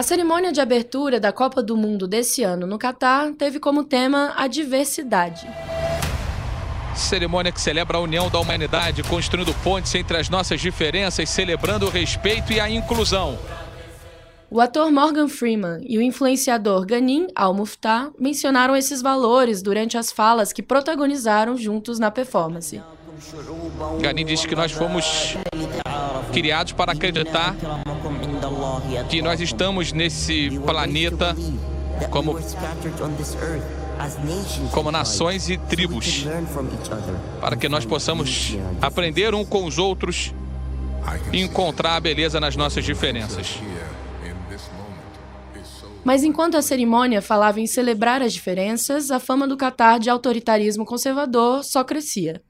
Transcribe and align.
A 0.00 0.02
cerimônia 0.02 0.50
de 0.50 0.62
abertura 0.62 1.20
da 1.20 1.30
Copa 1.30 1.62
do 1.62 1.76
Mundo 1.76 2.08
desse 2.08 2.42
ano 2.42 2.66
no 2.66 2.78
Catar 2.78 3.32
teve 3.34 3.60
como 3.60 3.84
tema 3.84 4.32
a 4.34 4.46
diversidade. 4.46 5.46
Cerimônia 6.96 7.52
que 7.52 7.60
celebra 7.60 7.98
a 7.98 8.00
união 8.00 8.30
da 8.30 8.40
humanidade, 8.40 9.02
construindo 9.02 9.52
pontes 9.62 9.94
entre 9.94 10.16
as 10.16 10.30
nossas 10.30 10.58
diferenças, 10.58 11.28
celebrando 11.28 11.84
o 11.84 11.90
respeito 11.90 12.50
e 12.50 12.58
a 12.58 12.70
inclusão. 12.70 13.38
O 14.50 14.58
ator 14.58 14.90
Morgan 14.90 15.28
Freeman 15.28 15.84
e 15.86 15.98
o 15.98 16.02
influenciador 16.02 16.86
Ganim 16.86 17.26
Al-Muftah 17.34 18.10
mencionaram 18.18 18.74
esses 18.74 19.02
valores 19.02 19.60
durante 19.60 19.98
as 19.98 20.10
falas 20.10 20.50
que 20.50 20.62
protagonizaram 20.62 21.58
juntos 21.58 21.98
na 21.98 22.10
performance. 22.10 22.80
Ganim 24.00 24.24
disse 24.24 24.48
que 24.48 24.56
nós 24.56 24.72
fomos 24.72 25.36
criados 26.32 26.72
para 26.72 26.92
acreditar 26.92 27.54
que 29.08 29.22
nós 29.22 29.40
estamos 29.40 29.92
nesse 29.92 30.50
planeta 30.60 31.36
como, 32.10 32.38
como 34.70 34.90
nações 34.90 35.48
e 35.48 35.58
tribos, 35.58 36.26
para 37.40 37.56
que 37.56 37.68
nós 37.68 37.84
possamos 37.84 38.56
aprender 38.80 39.34
um 39.34 39.44
com 39.44 39.64
os 39.64 39.78
outros 39.78 40.32
e 41.32 41.40
encontrar 41.40 41.96
a 41.96 42.00
beleza 42.00 42.40
nas 42.40 42.56
nossas 42.56 42.84
diferenças. 42.84 43.58
Mas 46.02 46.24
enquanto 46.24 46.56
a 46.56 46.62
cerimônia 46.62 47.20
falava 47.20 47.60
em 47.60 47.66
celebrar 47.66 48.22
as 48.22 48.32
diferenças, 48.32 49.10
a 49.10 49.20
fama 49.20 49.46
do 49.46 49.56
Catar 49.56 49.98
de 49.98 50.08
autoritarismo 50.08 50.84
conservador 50.84 51.62
só 51.62 51.84
crescia. 51.84 52.42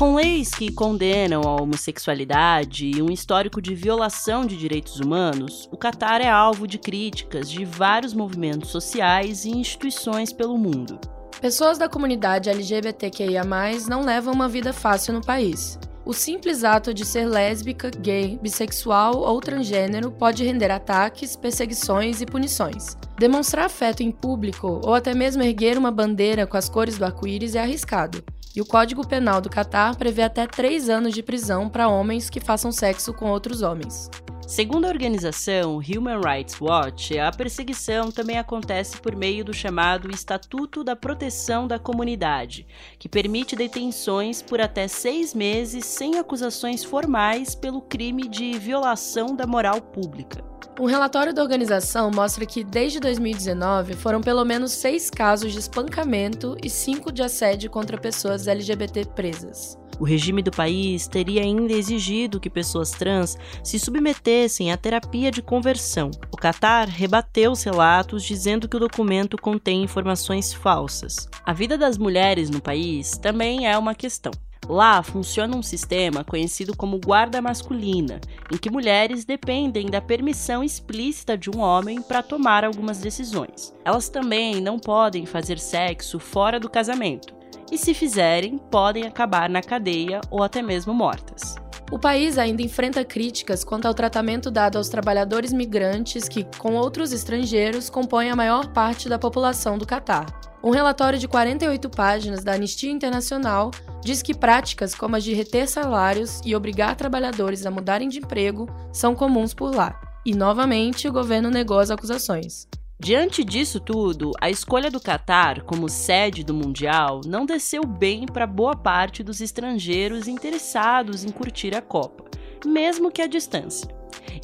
Com 0.00 0.14
leis 0.14 0.48
que 0.48 0.72
condenam 0.72 1.42
a 1.42 1.60
homossexualidade 1.60 2.86
e 2.86 3.02
um 3.02 3.10
histórico 3.10 3.60
de 3.60 3.74
violação 3.74 4.46
de 4.46 4.56
direitos 4.56 4.98
humanos, 4.98 5.68
o 5.70 5.76
Catar 5.76 6.22
é 6.22 6.28
alvo 6.30 6.66
de 6.66 6.78
críticas 6.78 7.50
de 7.50 7.66
vários 7.66 8.14
movimentos 8.14 8.70
sociais 8.70 9.44
e 9.44 9.50
instituições 9.50 10.32
pelo 10.32 10.56
mundo. 10.56 10.98
Pessoas 11.38 11.76
da 11.76 11.86
comunidade 11.86 12.48
LGBTQIA, 12.48 13.42
não 13.90 14.02
levam 14.02 14.32
uma 14.32 14.48
vida 14.48 14.72
fácil 14.72 15.12
no 15.12 15.20
país. 15.20 15.78
O 16.02 16.14
simples 16.14 16.64
ato 16.64 16.94
de 16.94 17.04
ser 17.04 17.26
lésbica, 17.26 17.90
gay, 17.90 18.38
bissexual 18.40 19.18
ou 19.18 19.38
transgênero 19.38 20.10
pode 20.10 20.42
render 20.42 20.70
ataques, 20.70 21.36
perseguições 21.36 22.22
e 22.22 22.26
punições. 22.26 22.96
Demonstrar 23.18 23.66
afeto 23.66 24.02
em 24.02 24.10
público 24.10 24.80
ou 24.82 24.94
até 24.94 25.12
mesmo 25.12 25.42
erguer 25.42 25.76
uma 25.76 25.90
bandeira 25.90 26.46
com 26.46 26.56
as 26.56 26.70
cores 26.70 26.96
do 26.96 27.04
arco-íris 27.04 27.54
é 27.54 27.60
arriscado 27.60 28.24
e 28.54 28.60
o 28.60 28.66
Código 28.66 29.06
Penal 29.06 29.40
do 29.40 29.48
Catar 29.48 29.96
prevê 29.96 30.22
até 30.22 30.46
três 30.46 30.88
anos 30.88 31.14
de 31.14 31.22
prisão 31.22 31.68
para 31.68 31.88
homens 31.88 32.28
que 32.28 32.40
façam 32.40 32.72
sexo 32.72 33.12
com 33.12 33.30
outros 33.30 33.62
homens. 33.62 34.10
Segundo 34.50 34.84
a 34.84 34.88
organização 34.88 35.76
Human 35.76 36.20
Rights 36.20 36.60
Watch, 36.60 37.16
a 37.16 37.30
perseguição 37.30 38.10
também 38.10 38.36
acontece 38.36 39.00
por 39.00 39.14
meio 39.14 39.44
do 39.44 39.54
chamado 39.54 40.10
Estatuto 40.10 40.82
da 40.82 40.96
Proteção 40.96 41.68
da 41.68 41.78
Comunidade, 41.78 42.66
que 42.98 43.08
permite 43.08 43.54
detenções 43.54 44.42
por 44.42 44.60
até 44.60 44.88
seis 44.88 45.32
meses 45.34 45.84
sem 45.84 46.18
acusações 46.18 46.82
formais 46.82 47.54
pelo 47.54 47.80
crime 47.80 48.26
de 48.26 48.58
violação 48.58 49.36
da 49.36 49.46
moral 49.46 49.80
pública. 49.80 50.44
Um 50.80 50.86
relatório 50.86 51.32
da 51.32 51.42
organização 51.42 52.10
mostra 52.10 52.44
que, 52.44 52.64
desde 52.64 52.98
2019, 52.98 53.94
foram 53.94 54.20
pelo 54.20 54.44
menos 54.44 54.72
seis 54.72 55.08
casos 55.08 55.52
de 55.52 55.60
espancamento 55.60 56.56
e 56.60 56.68
cinco 56.68 57.12
de 57.12 57.22
assédio 57.22 57.70
contra 57.70 57.96
pessoas 57.96 58.48
LGBT 58.48 59.04
presas. 59.14 59.79
O 60.00 60.04
regime 60.04 60.40
do 60.40 60.50
país 60.50 61.06
teria 61.06 61.42
ainda 61.42 61.74
exigido 61.74 62.40
que 62.40 62.48
pessoas 62.48 62.90
trans 62.90 63.36
se 63.62 63.78
submetessem 63.78 64.72
à 64.72 64.76
terapia 64.78 65.30
de 65.30 65.42
conversão. 65.42 66.10
O 66.32 66.38
Qatar 66.38 66.88
rebateu 66.88 67.52
os 67.52 67.62
relatos 67.62 68.24
dizendo 68.24 68.66
que 68.66 68.78
o 68.78 68.80
documento 68.80 69.36
contém 69.36 69.82
informações 69.82 70.54
falsas. 70.54 71.28
A 71.44 71.52
vida 71.52 71.76
das 71.76 71.98
mulheres 71.98 72.48
no 72.48 72.62
país 72.62 73.18
também 73.18 73.68
é 73.68 73.76
uma 73.76 73.94
questão. 73.94 74.32
Lá 74.66 75.02
funciona 75.02 75.54
um 75.54 75.62
sistema 75.62 76.24
conhecido 76.24 76.74
como 76.74 76.98
guarda 76.98 77.42
masculina, 77.42 78.20
em 78.50 78.56
que 78.56 78.70
mulheres 78.70 79.26
dependem 79.26 79.90
da 79.90 80.00
permissão 80.00 80.64
explícita 80.64 81.36
de 81.36 81.50
um 81.50 81.58
homem 81.58 82.00
para 82.00 82.22
tomar 82.22 82.64
algumas 82.64 83.00
decisões. 83.00 83.74
Elas 83.84 84.08
também 84.08 84.62
não 84.62 84.78
podem 84.78 85.26
fazer 85.26 85.58
sexo 85.58 86.18
fora 86.18 86.60
do 86.60 86.70
casamento, 86.70 87.34
e 87.70 87.78
se 87.78 87.94
fizerem, 87.94 88.58
podem 88.58 89.06
acabar 89.06 89.48
na 89.48 89.62
cadeia 89.62 90.20
ou 90.30 90.42
até 90.42 90.60
mesmo 90.60 90.92
mortas. 90.92 91.56
O 91.90 91.98
país 91.98 92.38
ainda 92.38 92.62
enfrenta 92.62 93.04
críticas 93.04 93.64
quanto 93.64 93.86
ao 93.86 93.94
tratamento 93.94 94.48
dado 94.48 94.78
aos 94.78 94.88
trabalhadores 94.88 95.52
migrantes 95.52 96.28
que, 96.28 96.46
com 96.56 96.74
outros 96.74 97.12
estrangeiros, 97.12 97.90
compõem 97.90 98.30
a 98.30 98.36
maior 98.36 98.68
parte 98.68 99.08
da 99.08 99.18
população 99.18 99.76
do 99.76 99.84
Catar. 99.84 100.26
Um 100.62 100.70
relatório 100.70 101.18
de 101.18 101.26
48 101.26 101.90
páginas 101.90 102.44
da 102.44 102.52
Anistia 102.52 102.92
Internacional 102.92 103.72
diz 104.04 104.22
que 104.22 104.34
práticas 104.34 104.94
como 104.94 105.16
as 105.16 105.24
de 105.24 105.34
reter 105.34 105.66
salários 105.66 106.40
e 106.44 106.54
obrigar 106.54 106.94
trabalhadores 106.94 107.66
a 107.66 107.70
mudarem 107.70 108.08
de 108.08 108.18
emprego 108.18 108.68
são 108.92 109.14
comuns 109.14 109.52
por 109.52 109.74
lá. 109.74 109.98
E, 110.24 110.32
novamente, 110.34 111.08
o 111.08 111.12
governo 111.12 111.50
negou 111.50 111.78
as 111.78 111.90
acusações. 111.90 112.68
Diante 113.02 113.42
disso 113.42 113.80
tudo, 113.80 114.30
a 114.38 114.50
escolha 114.50 114.90
do 114.90 115.00
Catar 115.00 115.62
como 115.62 115.88
sede 115.88 116.44
do 116.44 116.52
Mundial 116.52 117.22
não 117.24 117.46
desceu 117.46 117.82
bem 117.82 118.26
para 118.26 118.46
boa 118.46 118.76
parte 118.76 119.22
dos 119.22 119.40
estrangeiros 119.40 120.28
interessados 120.28 121.24
em 121.24 121.30
curtir 121.30 121.74
a 121.74 121.80
Copa, 121.80 122.24
mesmo 122.62 123.10
que 123.10 123.22
à 123.22 123.26
distância. 123.26 123.88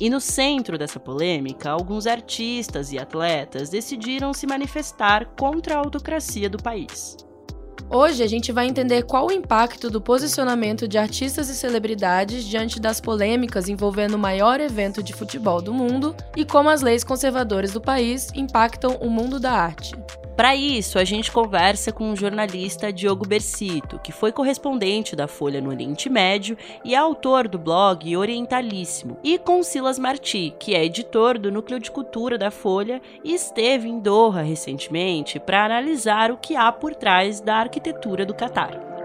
E 0.00 0.08
no 0.08 0.22
centro 0.22 0.78
dessa 0.78 0.98
polêmica, 0.98 1.68
alguns 1.68 2.06
artistas 2.06 2.92
e 2.92 2.98
atletas 2.98 3.68
decidiram 3.68 4.32
se 4.32 4.46
manifestar 4.46 5.26
contra 5.38 5.74
a 5.74 5.78
autocracia 5.78 6.48
do 6.48 6.56
país. 6.56 7.25
Hoje 7.88 8.22
a 8.22 8.26
gente 8.26 8.50
vai 8.50 8.66
entender 8.66 9.04
qual 9.04 9.28
o 9.28 9.32
impacto 9.32 9.88
do 9.88 10.00
posicionamento 10.00 10.88
de 10.88 10.98
artistas 10.98 11.48
e 11.48 11.54
celebridades 11.54 12.44
diante 12.44 12.80
das 12.80 13.00
polêmicas 13.00 13.69
envolvendo 13.69 14.14
o 14.14 14.19
maior 14.19 14.60
evento 14.60 15.02
de 15.02 15.12
futebol 15.12 15.62
do 15.62 15.72
mundo 15.72 16.14
e 16.36 16.44
como 16.44 16.69
as 16.69 16.82
leis 16.82 17.04
conservadoras 17.04 17.72
do 17.72 17.80
país 17.80 18.28
impactam 18.34 18.97
o 19.00 19.08
mundo 19.08 19.38
da 19.38 19.52
arte. 19.52 19.94
Para 20.36 20.54
isso, 20.54 20.98
a 20.98 21.04
gente 21.04 21.32
conversa 21.32 21.91
com 21.91 22.12
o 22.12 22.16
jornalista 22.16 22.92
Diogo 22.92 23.26
Bersito, 23.26 23.98
que 23.98 24.12
foi 24.12 24.30
correspondente 24.30 25.16
da 25.16 25.26
Folha 25.26 25.62
no 25.62 25.70
Oriente 25.70 26.10
Médio 26.10 26.58
e 26.84 26.94
é 26.94 26.98
autor 26.98 27.48
do 27.48 27.58
blog 27.58 28.14
Orientalíssimo, 28.14 29.16
e 29.24 29.38
com 29.38 29.62
Silas 29.62 29.98
Marti, 29.98 30.54
que 30.58 30.74
é 30.74 30.84
editor 30.84 31.38
do 31.38 31.50
Núcleo 31.50 31.80
de 31.80 31.91
Cultura 31.91 32.36
da 32.36 32.50
Folha 32.50 33.00
e 33.24 33.32
esteve 33.32 33.88
em 33.88 33.98
Doha 33.98 34.42
recentemente 34.42 35.41
para 35.41 35.64
analisar 35.64 36.30
o 36.30 36.36
que 36.36 36.54
há 36.54 36.70
por 36.70 36.94
trás 36.94 37.41
da 37.41 37.56
arquitetura 37.56 38.26
do 38.26 38.34
Catar. 38.34 38.95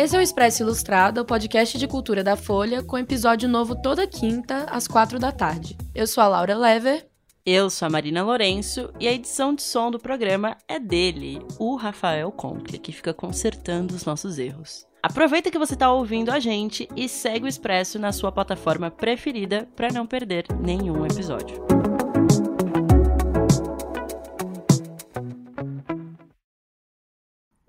Esse 0.00 0.16
é 0.16 0.18
o 0.18 0.22
Expresso 0.22 0.62
Ilustrado, 0.62 1.20
o 1.20 1.26
podcast 1.26 1.76
de 1.76 1.86
cultura 1.86 2.24
da 2.24 2.34
Folha, 2.34 2.82
com 2.82 2.96
episódio 2.96 3.46
novo 3.46 3.76
toda 3.76 4.06
quinta, 4.06 4.64
às 4.70 4.88
quatro 4.88 5.18
da 5.18 5.30
tarde. 5.30 5.76
Eu 5.94 6.06
sou 6.06 6.24
a 6.24 6.28
Laura 6.28 6.56
Lever. 6.56 7.06
Eu 7.44 7.68
sou 7.68 7.84
a 7.84 7.90
Marina 7.90 8.22
Lourenço 8.22 8.90
e 8.98 9.06
a 9.06 9.12
edição 9.12 9.54
de 9.54 9.62
som 9.62 9.90
do 9.90 9.98
programa 9.98 10.56
é 10.66 10.78
dele, 10.78 11.42
o 11.58 11.76
Rafael 11.76 12.32
Conkle, 12.32 12.78
que 12.78 12.92
fica 12.92 13.12
consertando 13.12 13.94
os 13.94 14.06
nossos 14.06 14.38
erros. 14.38 14.86
Aproveita 15.02 15.50
que 15.50 15.58
você 15.58 15.74
está 15.74 15.92
ouvindo 15.92 16.30
a 16.30 16.40
gente 16.40 16.88
e 16.96 17.06
segue 17.06 17.44
o 17.44 17.48
Expresso 17.48 17.98
na 17.98 18.10
sua 18.10 18.32
plataforma 18.32 18.90
preferida 18.90 19.68
para 19.76 19.92
não 19.92 20.06
perder 20.06 20.46
nenhum 20.62 21.04
episódio. 21.04 21.62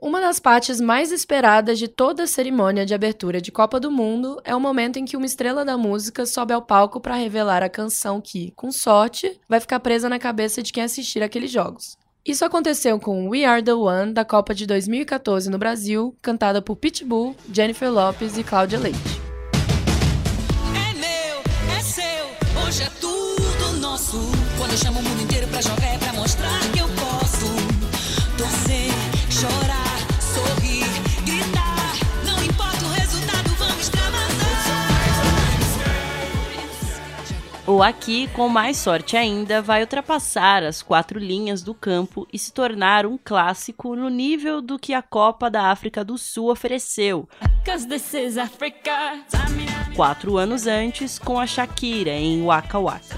Uma 0.01 0.19
das 0.19 0.39
partes 0.39 0.81
mais 0.81 1.12
esperadas 1.12 1.77
de 1.77 1.88
toda 1.88 2.24
a 2.24 2.27
cerimônia 2.27 2.88
de 2.88 2.94
abertura 2.95 3.39
de 3.39 3.51
Copa 3.51 3.80
do 3.80 3.92
Mundo 3.92 4.42
é 4.44 4.56
o 4.56 4.59
momento 4.59 4.98
em 4.98 5.06
que 5.06 5.15
uma 5.15 5.27
estrela 5.27 5.63
da 5.63 5.77
música 5.77 6.25
sobe 6.25 6.51
ao 6.51 6.62
palco 6.63 7.00
para 7.00 7.13
revelar 7.13 7.62
a 7.62 7.69
canção 7.69 8.19
que, 8.19 8.51
com 8.56 8.71
sorte, 8.71 9.39
vai 9.48 9.59
ficar 9.59 9.80
presa 9.80 10.09
na 10.09 10.18
cabeça 10.18 10.63
de 10.63 10.74
quem 10.74 10.81
assistir 10.81 11.21
aqueles 11.21 11.51
jogos. 11.51 11.95
Isso 12.25 12.44
aconteceu 12.44 13.00
com 13.00 13.30
We 13.30 13.45
Are 13.45 13.62
the 13.62 13.75
One 13.75 14.12
da 14.12 14.25
Copa 14.25 14.56
de 14.56 14.65
2014 14.65 15.51
no 15.51 15.59
Brasil, 15.59 16.15
cantada 16.19 16.63
por 16.63 16.77
Pitbull, 16.77 17.36
Jennifer 17.53 17.92
Lopez 17.92 18.39
e 18.39 18.44
Cláudia 18.44 18.80
Leite. 18.80 18.98
É 20.89 20.94
meu, 20.95 21.77
é 21.77 21.83
seu, 21.83 22.63
hoje 22.65 22.81
é 22.81 22.89
tudo 23.00 23.80
nosso. 23.80 24.18
Quando 24.57 24.71
eu 24.71 24.77
chamo 24.80 25.00
o 25.00 25.03
mundo 25.03 25.21
inteiro 25.21 25.48
pra 25.50 25.62
jogar 25.62 25.94
é 25.94 25.98
pra 26.00 26.13
mostrar 26.13 26.59
que 26.74 26.80
eu 26.80 26.88
posso 26.88 27.45
torcer, 28.36 28.81
Ou 37.71 37.81
aqui, 37.81 38.27
com 38.35 38.50
mais 38.50 38.75
sorte 38.75 39.15
ainda, 39.15 39.62
vai 39.62 39.79
ultrapassar 39.79 40.62
as 40.62 40.81
quatro 40.81 41.18
linhas 41.18 41.63
do 41.63 41.73
campo 41.73 42.27
e 42.31 42.38
se 42.38 42.51
tornar 42.51 43.06
um 43.06 43.18
clássico 43.18 43.95
no 43.95 44.09
nível 44.09 44.62
do 44.62 44.77
que 44.77 44.94
a 44.94 45.01
Copa 45.01 45.50
da 45.50 45.71
África 45.71 46.03
do 46.03 46.18
Sul 46.18 46.51
ofereceu. 46.51 47.29
Quatro 49.95 50.35
anos 50.35 50.68
antes, 50.68 51.18
com 51.18 51.39
a 51.39 51.47
Shakira 51.47 52.12
em 52.12 52.44
Waka 52.44 52.77
Waka. 52.77 53.18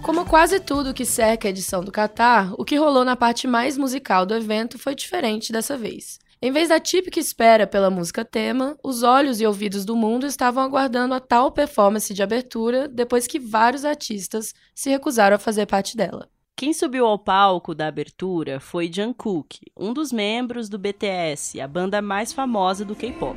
Como 0.00 0.24
quase 0.26 0.60
tudo 0.60 0.94
que 0.94 1.04
cerca 1.04 1.48
a 1.48 1.50
edição 1.50 1.82
do 1.82 1.90
Qatar, 1.90 2.54
o 2.56 2.64
que 2.64 2.76
rolou 2.76 3.04
na 3.04 3.16
parte 3.16 3.48
mais 3.48 3.76
musical 3.76 4.24
do 4.24 4.36
evento 4.36 4.78
foi 4.78 4.94
diferente 4.94 5.52
dessa 5.52 5.76
vez. 5.76 6.24
Em 6.40 6.52
vez 6.52 6.68
da 6.68 6.78
típica 6.78 7.18
espera 7.18 7.66
pela 7.66 7.88
música 7.88 8.22
tema, 8.22 8.76
os 8.84 9.02
olhos 9.02 9.40
e 9.40 9.46
ouvidos 9.46 9.86
do 9.86 9.96
mundo 9.96 10.26
estavam 10.26 10.62
aguardando 10.62 11.14
a 11.14 11.20
tal 11.20 11.50
performance 11.50 12.12
de 12.12 12.22
abertura 12.22 12.86
depois 12.88 13.26
que 13.26 13.38
vários 13.38 13.86
artistas 13.86 14.52
se 14.74 14.90
recusaram 14.90 15.36
a 15.36 15.38
fazer 15.38 15.64
parte 15.64 15.96
dela. 15.96 16.28
Quem 16.54 16.74
subiu 16.74 17.06
ao 17.06 17.18
palco 17.18 17.74
da 17.74 17.86
abertura 17.86 18.60
foi 18.60 18.90
Jungkook, 18.92 19.60
um 19.76 19.94
dos 19.94 20.12
membros 20.12 20.68
do 20.68 20.78
BTS, 20.78 21.60
a 21.60 21.66
banda 21.66 22.02
mais 22.02 22.32
famosa 22.34 22.84
do 22.84 22.94
K-pop. 22.94 23.36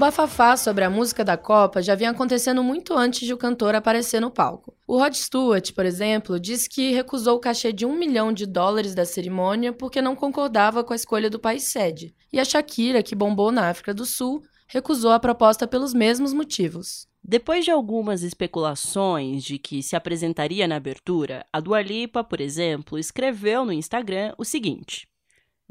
Bafafá 0.00 0.56
sobre 0.56 0.82
a 0.82 0.88
música 0.88 1.22
da 1.22 1.36
Copa 1.36 1.82
já 1.82 1.94
vinha 1.94 2.08
acontecendo 2.08 2.64
muito 2.64 2.94
antes 2.94 3.20
de 3.20 3.34
o 3.34 3.36
cantor 3.36 3.74
aparecer 3.74 4.18
no 4.18 4.30
palco. 4.30 4.74
O 4.86 4.96
Rod 4.96 5.12
Stewart, 5.12 5.74
por 5.74 5.84
exemplo, 5.84 6.40
disse 6.40 6.70
que 6.70 6.90
recusou 6.90 7.36
o 7.36 7.38
cachê 7.38 7.70
de 7.70 7.84
um 7.84 7.94
milhão 7.94 8.32
de 8.32 8.46
dólares 8.46 8.94
da 8.94 9.04
cerimônia 9.04 9.74
porque 9.74 10.00
não 10.00 10.16
concordava 10.16 10.82
com 10.82 10.94
a 10.94 10.96
escolha 10.96 11.28
do 11.28 11.38
país 11.38 11.64
sede. 11.64 12.14
E 12.32 12.40
a 12.40 12.46
Shakira, 12.46 13.02
que 13.02 13.14
bombou 13.14 13.52
na 13.52 13.68
África 13.68 13.92
do 13.92 14.06
Sul, 14.06 14.42
recusou 14.66 15.12
a 15.12 15.20
proposta 15.20 15.68
pelos 15.68 15.92
mesmos 15.92 16.32
motivos. 16.32 17.06
Depois 17.22 17.66
de 17.66 17.70
algumas 17.70 18.22
especulações 18.22 19.44
de 19.44 19.58
que 19.58 19.82
se 19.82 19.94
apresentaria 19.94 20.66
na 20.66 20.76
abertura, 20.76 21.44
a 21.52 21.60
Dua 21.60 21.82
Lipa, 21.82 22.24
por 22.24 22.40
exemplo, 22.40 22.98
escreveu 22.98 23.66
no 23.66 23.72
Instagram 23.72 24.32
o 24.38 24.46
seguinte: 24.46 25.09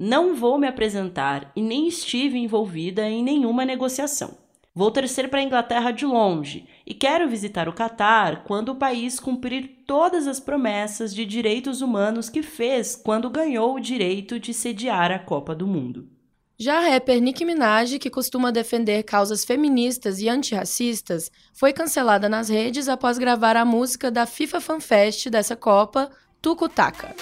não 0.02 0.34
vou 0.34 0.58
me 0.58 0.66
apresentar 0.66 1.52
e 1.54 1.62
nem 1.62 1.86
estive 1.86 2.38
envolvida 2.38 3.06
em 3.10 3.22
nenhuma 3.22 3.66
negociação. 3.66 4.38
Vou 4.74 4.90
torcer 4.92 5.28
para 5.30 5.42
a 5.42 5.44
Inglaterra 5.44 5.92
de 5.92 6.06
longe 6.06 6.70
e 6.86 6.94
quero 6.94 7.28
visitar 7.28 7.68
o 7.68 7.74
Catar 7.74 8.46
quando 8.46 8.70
o 8.70 8.76
país 8.76 9.20
cumprir 9.20 9.84
todas 9.86 10.26
as 10.26 10.40
promessas 10.40 11.14
de 11.14 11.26
direitos 11.26 11.82
humanos 11.82 12.30
que 12.30 12.42
fez 12.42 12.96
quando 12.96 13.30
ganhou 13.30 13.76
o 13.76 13.80
direito 13.80 14.40
de 14.40 14.54
sediar 14.54 15.12
a 15.12 15.20
Copa 15.20 15.54
do 15.54 15.68
Mundo. 15.68 16.08
Já 16.58 16.78
a 16.78 16.90
rapper 16.92 17.22
Nicki 17.22 17.44
Minaj, 17.44 18.00
que 18.00 18.10
costuma 18.10 18.54
defender 18.54 19.04
causas 19.04 19.44
feministas 19.44 20.22
e 20.22 20.30
antirracistas, 20.30 21.30
foi 21.54 21.74
cancelada 21.74 22.30
nas 22.30 22.48
redes 22.48 22.88
após 22.88 23.18
gravar 23.18 23.58
a 23.58 23.66
música 23.66 24.10
da 24.10 24.26
FIFA 24.26 24.62
Fan 24.62 24.80
Fest 24.80 25.30
dessa 25.30 25.58
Copa, 25.58 26.10
Tucutaca. 26.42 27.16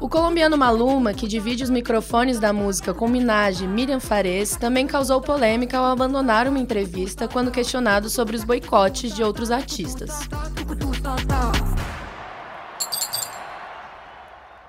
O 0.00 0.08
colombiano 0.08 0.58
Maluma, 0.58 1.14
que 1.14 1.28
divide 1.28 1.62
os 1.62 1.70
microfones 1.70 2.40
da 2.40 2.52
música 2.52 2.92
com 2.92 3.06
Minaj 3.06 3.62
e 3.62 3.68
Miriam 3.68 4.00
Fares, 4.00 4.56
também 4.56 4.86
causou 4.86 5.20
polêmica 5.20 5.78
ao 5.78 5.84
abandonar 5.84 6.48
uma 6.48 6.58
entrevista 6.58 7.28
quando 7.28 7.50
questionado 7.52 8.10
sobre 8.10 8.34
os 8.34 8.42
boicotes 8.42 9.14
de 9.14 9.22
outros 9.22 9.50
artistas. 9.50 10.28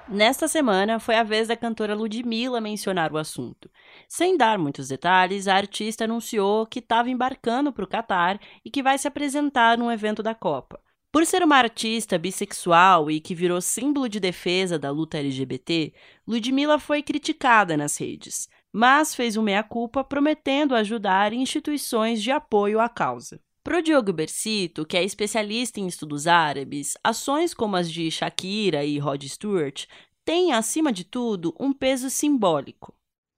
Nesta 0.08 0.48
semana, 0.48 1.00
foi 1.00 1.16
a 1.16 1.24
vez 1.24 1.48
da 1.48 1.58
cantora 1.58 1.96
Ludmilla 1.96 2.62
mencionar 2.62 3.12
o 3.12 3.18
assunto. 3.18 3.72
Sem 4.08 4.38
dar 4.38 4.60
muitos 4.60 4.90
detalhes, 4.90 5.48
a 5.48 5.56
artista 5.56 6.04
anunciou 6.04 6.68
que 6.68 6.78
estava 6.78 7.10
embarcando 7.10 7.74
para 7.74 7.84
o 7.84 7.88
Catar 7.88 8.40
e 8.64 8.70
que 8.70 8.84
vai 8.84 9.00
se 9.00 9.08
apresentar 9.08 9.76
num 9.80 9.92
evento 9.92 10.22
da 10.22 10.36
Copa. 10.36 10.83
Por 11.14 11.28
ser 11.28 11.44
uma 11.44 11.58
artista 11.58 12.18
bissexual 12.18 13.12
e 13.12 13.20
que 13.20 13.36
virou 13.36 13.62
símbolo 13.62 14.10
de 14.10 14.20
defesa 14.20 14.80
da 14.80 14.90
luta 14.90 15.20
LGBT, 15.20 15.94
Ludmilla 16.28 16.80
foi 16.80 17.04
criticada 17.04 17.78
nas 17.78 17.96
redes, 17.98 18.50
mas 18.72 19.14
fez 19.14 19.38
um 19.38 19.44
meia-culpa 19.44 20.04
prometendo 20.04 20.74
ajudar 20.74 21.32
instituições 21.32 22.20
de 22.20 22.32
apoio 22.32 22.80
à 22.80 22.90
causa. 22.90 23.40
Para 23.64 23.78
o 23.78 23.82
Diogo 23.84 24.12
Bercito, 24.12 24.88
que 24.88 24.98
é 24.98 25.04
especialista 25.04 25.80
em 25.80 25.86
estudos 25.86 26.26
árabes, 26.26 26.98
ações 27.04 27.54
como 27.54 27.76
as 27.76 27.92
de 27.92 28.10
Shakira 28.10 28.84
e 28.84 28.98
Rod 28.98 29.24
Stewart 29.24 29.86
têm, 30.26 30.52
acima 30.52 30.92
de 30.92 31.04
tudo, 31.04 31.56
um 31.60 31.72
peso 31.72 32.10
simbólico 32.10 32.92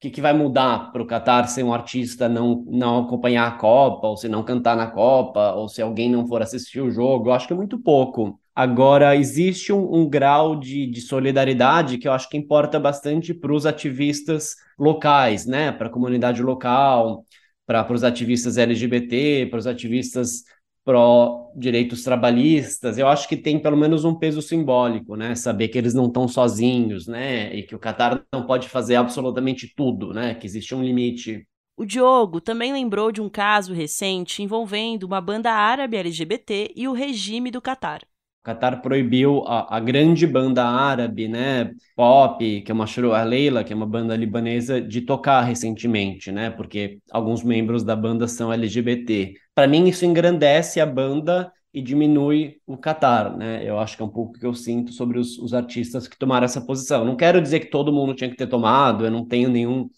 que, 0.05 0.11
que 0.11 0.21
vai 0.21 0.33
mudar 0.33 0.91
para 0.91 1.01
o 1.01 1.07
Qatar 1.07 1.47
se 1.47 1.63
um 1.63 1.73
artista 1.73 2.29
não, 2.29 2.63
não 2.67 3.05
acompanhar 3.05 3.47
a 3.47 3.51
Copa, 3.51 4.07
ou 4.07 4.17
se 4.17 4.29
não 4.29 4.43
cantar 4.43 4.75
na 4.77 4.87
Copa, 4.87 5.53
ou 5.53 5.67
se 5.67 5.81
alguém 5.81 6.09
não 6.11 6.27
for 6.27 6.41
assistir 6.41 6.79
o 6.79 6.91
jogo? 6.91 7.29
Eu 7.29 7.33
acho 7.33 7.47
que 7.47 7.53
é 7.53 7.55
muito 7.55 7.79
pouco. 7.79 8.39
Agora, 8.53 9.15
existe 9.15 9.73
um, 9.73 9.93
um 9.93 10.07
grau 10.07 10.55
de, 10.55 10.85
de, 10.85 11.01
solidariedade 11.01 11.97
que 11.97 12.07
eu 12.07 12.13
acho 12.13 12.29
que 12.29 12.37
importa 12.37 12.79
bastante 12.79 13.33
para 13.33 13.53
os 13.53 13.65
ativistas 13.65 14.55
locais, 14.77 15.45
né? 15.45 15.71
Para 15.71 15.87
a 15.87 15.91
comunidade 15.91 16.41
local, 16.41 17.25
para 17.65 17.91
os 17.91 18.03
ativistas 18.03 18.57
LGBT, 18.57 19.47
para 19.49 19.59
os 19.59 19.67
ativistas 19.67 20.43
pró-direitos 20.85 22.03
trabalhistas, 22.03 22.99
eu 22.99 23.07
acho 23.07 23.27
que 23.27 23.35
tem 23.35 23.59
pelo 23.59 23.75
menos 23.75 24.05
um 24.05 24.13
peso 24.13 24.39
simbólico, 24.41 25.15
né? 25.15 25.33
Saber 25.33 25.67
que 25.69 25.77
eles 25.77 25.95
não 25.95 26.05
estão 26.05 26.27
sozinhos, 26.27 27.07
né? 27.07 27.53
E 27.55 27.63
que 27.63 27.75
o 27.75 27.79
Qatar 27.79 28.23
não 28.31 28.45
pode 28.45 28.69
fazer 28.69 28.95
absolutamente 28.95 29.73
tudo, 29.75 30.13
né? 30.13 30.35
Que 30.35 30.45
existe 30.45 30.75
um 30.75 30.83
limite. 30.83 31.47
O 31.75 31.83
Diogo 31.83 32.39
também 32.39 32.71
lembrou 32.71 33.11
de 33.11 33.19
um 33.19 33.27
caso 33.27 33.73
recente 33.73 34.43
envolvendo 34.43 35.03
uma 35.03 35.19
banda 35.19 35.51
árabe 35.51 35.97
LGBT 35.97 36.71
e 36.75 36.87
o 36.87 36.93
regime 36.93 37.49
do 37.49 37.61
Qatar. 37.61 38.01
Qatar 38.45 38.79
proibiu 38.81 39.43
a, 39.47 39.77
a, 39.77 39.79
grande 39.79 40.27
banda 40.27 40.63
árabe, 40.63 41.27
né, 41.27 41.71
pop, 41.95 42.61
que 42.61 42.71
é 42.71 42.75
uma 42.75 42.85
a 43.17 43.23
Leila, 43.23 43.63
que 43.63 43.73
é 43.73 43.75
uma 43.75 43.87
banda 43.87 44.15
libanesa, 44.15 44.79
de 44.79 45.01
tocar 45.01 45.41
recentemente, 45.41 46.31
né, 46.31 46.51
porque 46.51 46.99
alguns 47.11 47.43
membros 47.43 47.83
da 47.83 47.95
banda 47.95 48.27
são 48.27 48.53
LGBT. 48.53 49.33
Para 49.55 49.67
mim 49.67 49.87
isso 49.87 50.05
engrandece 50.05 50.79
a 50.79 50.85
banda 50.85 51.51
e 51.73 51.81
diminui 51.81 52.61
o 52.67 52.77
Qatar, 52.77 53.35
né? 53.35 53.67
Eu 53.67 53.77
acho 53.79 53.97
que 53.97 54.03
é 54.03 54.05
um 54.05 54.09
pouco 54.09 54.37
o 54.37 54.39
que 54.39 54.45
eu 54.45 54.53
sinto 54.53 54.93
sobre 54.93 55.19
os, 55.19 55.37
os 55.39 55.53
artistas 55.53 56.07
que 56.07 56.17
tomaram 56.17 56.45
essa 56.45 56.61
posição. 56.61 57.03
Não 57.03 57.17
quero 57.17 57.41
dizer 57.41 57.59
que 57.59 57.65
todo 57.69 57.91
mundo 57.91 58.13
tinha 58.13 58.29
que 58.29 58.37
ter 58.37 58.47
tomado, 58.47 59.05
eu 59.05 59.11
não 59.11 59.25
tenho 59.25 59.49
nenhum, 59.49 59.89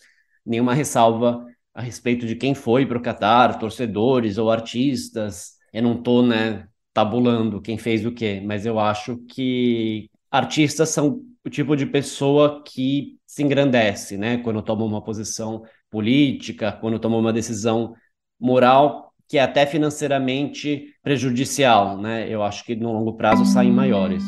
nenhuma 0.46 0.74
ressalva 0.74 1.46
a 1.76 1.82
respeito 1.82 2.26
de 2.26 2.36
quem 2.36 2.56
foi 2.56 2.86
para 2.86 2.98
o 2.98 3.02
Qatar, 3.02 3.60
torcedores 3.60 4.38
ou 4.40 4.50
artistas. 4.50 5.52
Eu 5.72 5.84
não 5.84 5.94
estou, 5.94 6.26
né, 6.26 6.68
tabulando 6.98 7.62
quem 7.62 7.78
fez 7.78 8.04
o 8.08 8.12
quê, 8.12 8.42
mas 8.44 8.66
eu 8.66 8.80
acho 8.80 9.18
que 9.30 10.10
artistas 10.32 10.90
são 10.90 11.22
o 11.46 11.50
tipo 11.50 11.76
de 11.76 11.86
pessoa 11.86 12.64
que 12.66 13.20
se 13.24 13.44
engrandece, 13.44 14.18
né? 14.18 14.40
Quando 14.40 14.64
toma 14.64 14.84
uma 14.84 15.04
posição 15.04 15.62
política, 15.92 16.72
quando 16.72 16.98
toma 16.98 17.18
uma 17.18 17.32
decisão 17.32 17.94
moral 18.40 19.14
que 19.30 19.38
é 19.38 19.44
até 19.44 19.68
financeiramente 19.68 20.88
prejudicial, 21.04 22.02
né? 22.02 22.28
Eu 22.28 22.42
acho 22.42 22.66
que 22.66 22.76
no 22.76 22.92
longo 22.92 23.14
prazo 23.16 23.46
saem 23.46 23.72
maiores. 23.72 24.24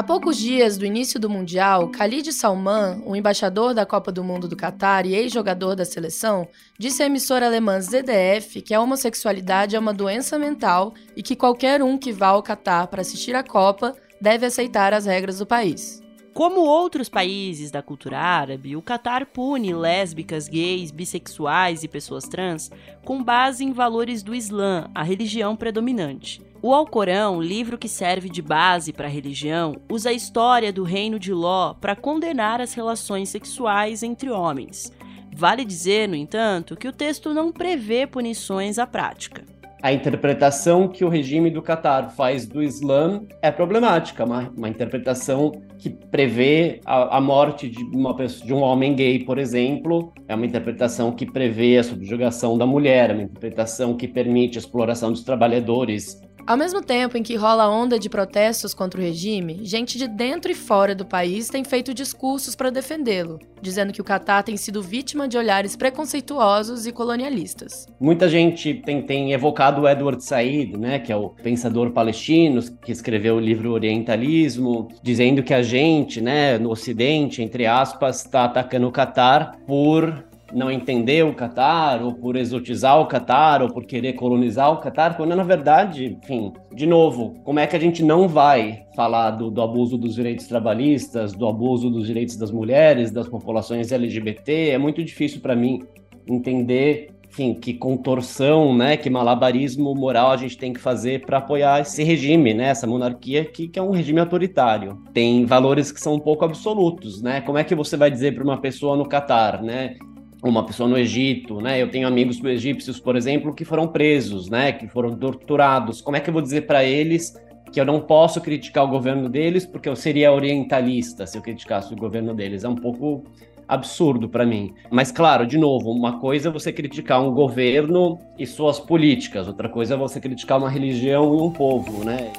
Há 0.00 0.02
poucos 0.02 0.38
dias 0.38 0.78
do 0.78 0.86
início 0.86 1.20
do 1.20 1.28
Mundial, 1.28 1.90
Khalid 1.90 2.32
Salman, 2.32 3.02
o 3.04 3.14
embaixador 3.14 3.74
da 3.74 3.84
Copa 3.84 4.10
do 4.10 4.24
Mundo 4.24 4.48
do 4.48 4.56
Catar 4.56 5.04
e 5.04 5.14
ex-jogador 5.14 5.76
da 5.76 5.84
seleção, 5.84 6.48
disse 6.78 7.02
à 7.02 7.06
emissora 7.06 7.44
alemã 7.44 7.78
ZDF 7.78 8.62
que 8.62 8.72
a 8.72 8.80
homossexualidade 8.80 9.76
é 9.76 9.78
uma 9.78 9.92
doença 9.92 10.38
mental 10.38 10.94
e 11.14 11.22
que 11.22 11.36
qualquer 11.36 11.82
um 11.82 11.98
que 11.98 12.12
vá 12.12 12.28
ao 12.28 12.42
Catar 12.42 12.86
para 12.86 13.02
assistir 13.02 13.34
à 13.34 13.42
Copa 13.42 13.94
deve 14.18 14.46
aceitar 14.46 14.94
as 14.94 15.04
regras 15.04 15.38
do 15.40 15.44
país. 15.44 16.00
Como 16.32 16.60
outros 16.60 17.08
países 17.08 17.70
da 17.70 17.82
cultura 17.82 18.18
árabe, 18.18 18.76
o 18.76 18.82
Catar 18.82 19.26
pune 19.26 19.74
lésbicas, 19.74 20.48
gays, 20.48 20.90
bissexuais 20.92 21.82
e 21.82 21.88
pessoas 21.88 22.24
trans 22.24 22.70
com 23.04 23.22
base 23.22 23.64
em 23.64 23.72
valores 23.72 24.22
do 24.22 24.34
Islã, 24.34 24.88
a 24.94 25.02
religião 25.02 25.56
predominante. 25.56 26.40
O 26.62 26.72
Alcorão, 26.72 27.42
livro 27.42 27.76
que 27.76 27.88
serve 27.88 28.28
de 28.28 28.40
base 28.40 28.92
para 28.92 29.06
a 29.06 29.10
religião, 29.10 29.76
usa 29.90 30.10
a 30.10 30.12
história 30.12 30.72
do 30.72 30.84
reino 30.84 31.18
de 31.18 31.32
Ló 31.32 31.74
para 31.74 31.96
condenar 31.96 32.60
as 32.60 32.74
relações 32.74 33.28
sexuais 33.28 34.02
entre 34.02 34.30
homens. 34.30 34.92
Vale 35.34 35.64
dizer, 35.64 36.08
no 36.08 36.14
entanto, 36.14 36.76
que 36.76 36.88
o 36.88 36.92
texto 36.92 37.34
não 37.34 37.50
prevê 37.50 38.06
punições 38.06 38.78
à 38.78 38.86
prática. 38.86 39.44
A 39.82 39.92
interpretação 39.92 40.88
que 40.88 41.04
o 41.04 41.08
regime 41.08 41.50
do 41.50 41.62
Catar 41.62 42.10
faz 42.10 42.46
do 42.46 42.62
Islã 42.62 43.22
é 43.40 43.50
problemática, 43.50 44.24
uma, 44.24 44.52
uma 44.56 44.68
interpretação 44.68 45.52
que 45.78 45.88
prevê 45.88 46.80
a, 46.84 47.16
a 47.16 47.20
morte 47.20 47.68
de, 47.68 47.82
uma 47.84 48.14
pessoa, 48.14 48.46
de 48.46 48.52
um 48.52 48.60
homem 48.60 48.94
gay, 48.94 49.24
por 49.24 49.38
exemplo, 49.38 50.12
é 50.28 50.34
uma 50.34 50.44
interpretação 50.44 51.12
que 51.12 51.24
prevê 51.24 51.78
a 51.78 51.82
subjugação 51.82 52.58
da 52.58 52.66
mulher, 52.66 53.10
é 53.10 53.14
uma 53.14 53.22
interpretação 53.22 53.96
que 53.96 54.06
permite 54.06 54.58
a 54.58 54.60
exploração 54.60 55.10
dos 55.10 55.22
trabalhadores 55.22 56.20
ao 56.46 56.56
mesmo 56.56 56.82
tempo 56.82 57.16
em 57.16 57.22
que 57.22 57.36
rola 57.36 57.68
onda 57.68 57.98
de 57.98 58.08
protestos 58.08 58.74
contra 58.74 59.00
o 59.00 59.02
regime, 59.02 59.60
gente 59.62 59.98
de 59.98 60.08
dentro 60.08 60.50
e 60.50 60.54
fora 60.54 60.94
do 60.94 61.04
país 61.04 61.48
tem 61.48 61.64
feito 61.64 61.94
discursos 61.94 62.54
para 62.54 62.70
defendê-lo, 62.70 63.38
dizendo 63.60 63.92
que 63.92 64.00
o 64.00 64.04
Catar 64.04 64.42
tem 64.42 64.56
sido 64.56 64.82
vítima 64.82 65.28
de 65.28 65.36
olhares 65.36 65.76
preconceituosos 65.76 66.86
e 66.86 66.92
colonialistas. 66.92 67.86
Muita 68.00 68.28
gente 68.28 68.74
tem, 68.74 69.02
tem 69.02 69.32
evocado 69.32 69.82
o 69.82 69.88
Edward 69.88 70.22
Said, 70.22 70.76
né, 70.76 70.98
que 70.98 71.12
é 71.12 71.16
o 71.16 71.30
pensador 71.30 71.90
palestino 71.90 72.60
que 72.82 72.92
escreveu 72.92 73.36
o 73.36 73.40
livro 73.40 73.72
Orientalismo, 73.72 74.88
dizendo 75.02 75.42
que 75.42 75.54
a 75.54 75.62
gente, 75.62 76.20
né, 76.20 76.58
no 76.58 76.70
Ocidente, 76.70 77.42
entre 77.42 77.66
aspas, 77.66 78.24
está 78.24 78.44
atacando 78.44 78.88
o 78.88 78.92
Catar 78.92 79.56
por 79.66 80.29
não 80.52 80.70
entender 80.70 81.24
o 81.24 81.34
Catar, 81.34 82.02
ou 82.02 82.14
por 82.14 82.36
exotizar 82.36 83.00
o 83.00 83.06
Catar, 83.06 83.62
ou 83.62 83.68
por 83.68 83.84
querer 83.84 84.14
colonizar 84.14 84.72
o 84.72 84.78
Catar, 84.78 85.16
quando 85.16 85.34
na 85.34 85.42
verdade, 85.42 86.18
enfim, 86.22 86.52
de 86.74 86.86
novo, 86.86 87.34
como 87.44 87.60
é 87.60 87.66
que 87.66 87.76
a 87.76 87.80
gente 87.80 88.02
não 88.04 88.28
vai 88.28 88.84
falar 88.94 89.32
do, 89.32 89.50
do 89.50 89.62
abuso 89.62 89.96
dos 89.96 90.14
direitos 90.14 90.46
trabalhistas, 90.46 91.32
do 91.32 91.46
abuso 91.46 91.90
dos 91.90 92.06
direitos 92.06 92.36
das 92.36 92.50
mulheres, 92.50 93.10
das 93.10 93.28
populações 93.28 93.92
LGBT? 93.92 94.70
É 94.70 94.78
muito 94.78 95.02
difícil 95.02 95.40
para 95.40 95.56
mim 95.56 95.82
entender 96.28 97.10
enfim, 97.30 97.54
que 97.54 97.74
contorção, 97.74 98.76
né, 98.76 98.96
que 98.96 99.08
malabarismo 99.08 99.94
moral 99.94 100.32
a 100.32 100.36
gente 100.36 100.58
tem 100.58 100.72
que 100.72 100.80
fazer 100.80 101.24
para 101.24 101.38
apoiar 101.38 101.80
esse 101.80 102.02
regime, 102.02 102.52
né, 102.52 102.64
essa 102.64 102.88
monarquia 102.88 103.44
que, 103.44 103.68
que 103.68 103.78
é 103.78 103.82
um 103.82 103.92
regime 103.92 104.18
autoritário. 104.18 104.98
Tem 105.14 105.46
valores 105.46 105.92
que 105.92 106.00
são 106.00 106.14
um 106.14 106.18
pouco 106.18 106.44
absolutos, 106.44 107.22
né? 107.22 107.40
Como 107.40 107.56
é 107.56 107.62
que 107.62 107.74
você 107.74 107.96
vai 107.96 108.10
dizer 108.10 108.34
para 108.34 108.42
uma 108.42 108.60
pessoa 108.60 108.96
no 108.96 109.06
Catar, 109.06 109.62
né, 109.62 109.96
uma 110.42 110.64
pessoa 110.64 110.88
no 110.88 110.96
Egito, 110.96 111.60
né? 111.60 111.80
Eu 111.80 111.90
tenho 111.90 112.06
amigos 112.06 112.42
egípcios, 112.42 112.98
por 112.98 113.16
exemplo, 113.16 113.54
que 113.54 113.64
foram 113.64 113.86
presos, 113.88 114.48
né? 114.48 114.72
Que 114.72 114.88
foram 114.88 115.14
torturados. 115.16 116.00
Como 116.00 116.16
é 116.16 116.20
que 116.20 116.30
eu 116.30 116.32
vou 116.32 116.42
dizer 116.42 116.62
para 116.62 116.84
eles 116.84 117.34
que 117.72 117.80
eu 117.80 117.84
não 117.84 118.00
posso 118.00 118.40
criticar 118.40 118.84
o 118.84 118.88
governo 118.88 119.28
deles 119.28 119.64
porque 119.64 119.88
eu 119.88 119.94
seria 119.94 120.32
orientalista 120.32 121.26
se 121.26 121.36
eu 121.36 121.42
criticasse 121.42 121.92
o 121.92 121.96
governo 121.96 122.34
deles? 122.34 122.64
É 122.64 122.68
um 122.68 122.74
pouco 122.74 123.24
absurdo 123.68 124.28
para 124.28 124.44
mim. 124.44 124.74
Mas 124.90 125.12
claro, 125.12 125.46
de 125.46 125.56
novo, 125.56 125.90
uma 125.92 126.18
coisa 126.18 126.48
é 126.48 126.52
você 126.52 126.72
criticar 126.72 127.22
um 127.22 127.32
governo 127.32 128.18
e 128.36 128.44
suas 128.44 128.80
políticas, 128.80 129.46
outra 129.46 129.68
coisa 129.68 129.94
é 129.94 129.96
você 129.96 130.20
criticar 130.20 130.58
uma 130.58 130.68
religião 130.68 131.34
e 131.34 131.40
um 131.40 131.50
povo, 131.50 132.04
né? 132.04 132.32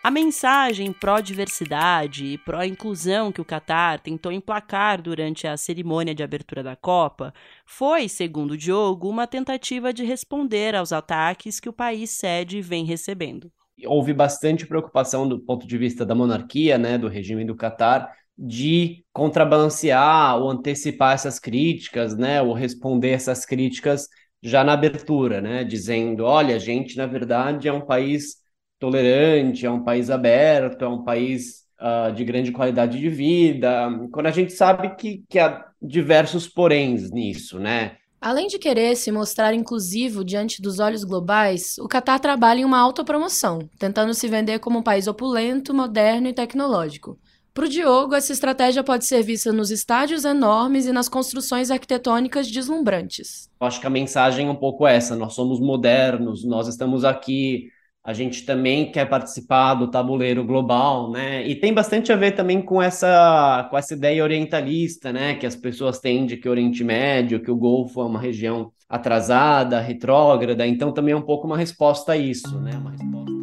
A 0.00 0.10
mensagem 0.10 0.92
pró-diversidade 0.92 2.24
e 2.24 2.38
pró-inclusão 2.38 3.32
que 3.32 3.40
o 3.40 3.44
Catar 3.44 4.00
tentou 4.00 4.30
emplacar 4.30 5.02
durante 5.02 5.46
a 5.46 5.56
cerimônia 5.56 6.14
de 6.14 6.22
abertura 6.22 6.62
da 6.62 6.76
Copa 6.76 7.34
foi, 7.66 8.08
segundo 8.08 8.56
Diogo, 8.56 9.08
uma 9.08 9.26
tentativa 9.26 9.92
de 9.92 10.04
responder 10.04 10.74
aos 10.74 10.92
ataques 10.92 11.58
que 11.58 11.68
o 11.68 11.72
país 11.72 12.10
sede 12.10 12.62
vem 12.62 12.84
recebendo. 12.84 13.50
Houve 13.84 14.12
bastante 14.14 14.66
preocupação 14.66 15.28
do 15.28 15.40
ponto 15.40 15.66
de 15.66 15.76
vista 15.76 16.06
da 16.06 16.14
monarquia, 16.14 16.78
né, 16.78 16.96
do 16.96 17.08
regime 17.08 17.44
do 17.44 17.56
Catar, 17.56 18.12
de 18.36 19.04
contrabalancear 19.12 20.36
ou 20.38 20.48
antecipar 20.48 21.14
essas 21.14 21.40
críticas, 21.40 22.16
né, 22.16 22.40
ou 22.40 22.54
responder 22.54 23.10
essas 23.10 23.44
críticas 23.44 24.08
já 24.40 24.62
na 24.62 24.72
abertura, 24.72 25.40
né, 25.40 25.64
dizendo, 25.64 26.24
olha, 26.24 26.54
a 26.54 26.58
gente 26.58 26.96
na 26.96 27.06
verdade 27.06 27.66
é 27.66 27.72
um 27.72 27.84
país 27.84 28.36
tolerante, 28.78 29.66
é 29.66 29.70
um 29.70 29.82
país 29.82 30.10
aberto, 30.10 30.84
é 30.84 30.88
um 30.88 31.02
país 31.02 31.64
uh, 31.80 32.12
de 32.12 32.24
grande 32.24 32.52
qualidade 32.52 32.98
de 32.98 33.08
vida, 33.08 33.88
quando 34.12 34.26
a 34.26 34.30
gente 34.30 34.52
sabe 34.52 34.94
que, 34.96 35.24
que 35.28 35.38
há 35.38 35.66
diversos 35.80 36.46
poréns 36.48 37.10
nisso, 37.10 37.58
né? 37.58 37.96
Além 38.20 38.48
de 38.48 38.58
querer 38.58 38.96
se 38.96 39.12
mostrar 39.12 39.54
inclusivo 39.54 40.24
diante 40.24 40.60
dos 40.60 40.80
olhos 40.80 41.04
globais, 41.04 41.76
o 41.78 41.86
Catar 41.86 42.18
trabalha 42.18 42.60
em 42.60 42.64
uma 42.64 42.78
autopromoção, 42.78 43.60
tentando 43.78 44.12
se 44.12 44.26
vender 44.26 44.58
como 44.58 44.80
um 44.80 44.82
país 44.82 45.06
opulento, 45.06 45.72
moderno 45.72 46.26
e 46.26 46.32
tecnológico. 46.32 47.16
Para 47.54 47.64
o 47.64 47.68
Diogo, 47.68 48.14
essa 48.14 48.32
estratégia 48.32 48.84
pode 48.84 49.04
ser 49.04 49.22
vista 49.22 49.52
nos 49.52 49.70
estádios 49.70 50.24
enormes 50.24 50.86
e 50.86 50.92
nas 50.92 51.08
construções 51.08 51.70
arquitetônicas 51.70 52.48
deslumbrantes. 52.48 53.48
Acho 53.60 53.80
que 53.80 53.86
a 53.86 53.90
mensagem 53.90 54.46
é 54.46 54.50
um 54.50 54.56
pouco 54.56 54.86
essa: 54.86 55.16
nós 55.16 55.34
somos 55.34 55.58
modernos, 55.58 56.44
nós 56.44 56.68
estamos 56.68 57.04
aqui 57.04 57.68
a 58.08 58.14
gente 58.14 58.46
também 58.46 58.90
quer 58.90 59.04
participar 59.04 59.74
do 59.74 59.90
tabuleiro 59.90 60.42
global, 60.42 61.10
né? 61.10 61.46
E 61.46 61.54
tem 61.54 61.74
bastante 61.74 62.10
a 62.10 62.16
ver 62.16 62.32
também 62.32 62.62
com 62.62 62.80
essa, 62.80 63.68
com 63.68 63.76
essa 63.76 63.92
ideia 63.92 64.24
orientalista, 64.24 65.12
né? 65.12 65.34
Que 65.34 65.44
as 65.44 65.54
pessoas 65.54 65.98
têm 65.98 66.24
de 66.24 66.38
que 66.38 66.48
o 66.48 66.50
Oriente 66.50 66.82
Médio, 66.82 67.42
que 67.42 67.50
o 67.50 67.56
Golfo 67.56 68.00
é 68.00 68.06
uma 68.06 68.18
região 68.18 68.72
atrasada, 68.88 69.78
retrógrada, 69.78 70.66
então 70.66 70.90
também 70.90 71.12
é 71.12 71.16
um 71.18 71.20
pouco 71.20 71.46
uma 71.46 71.58
resposta 71.58 72.12
a 72.12 72.16
isso, 72.16 72.58
né? 72.62 72.70
Uma 72.78 72.92
resposta 72.92 73.37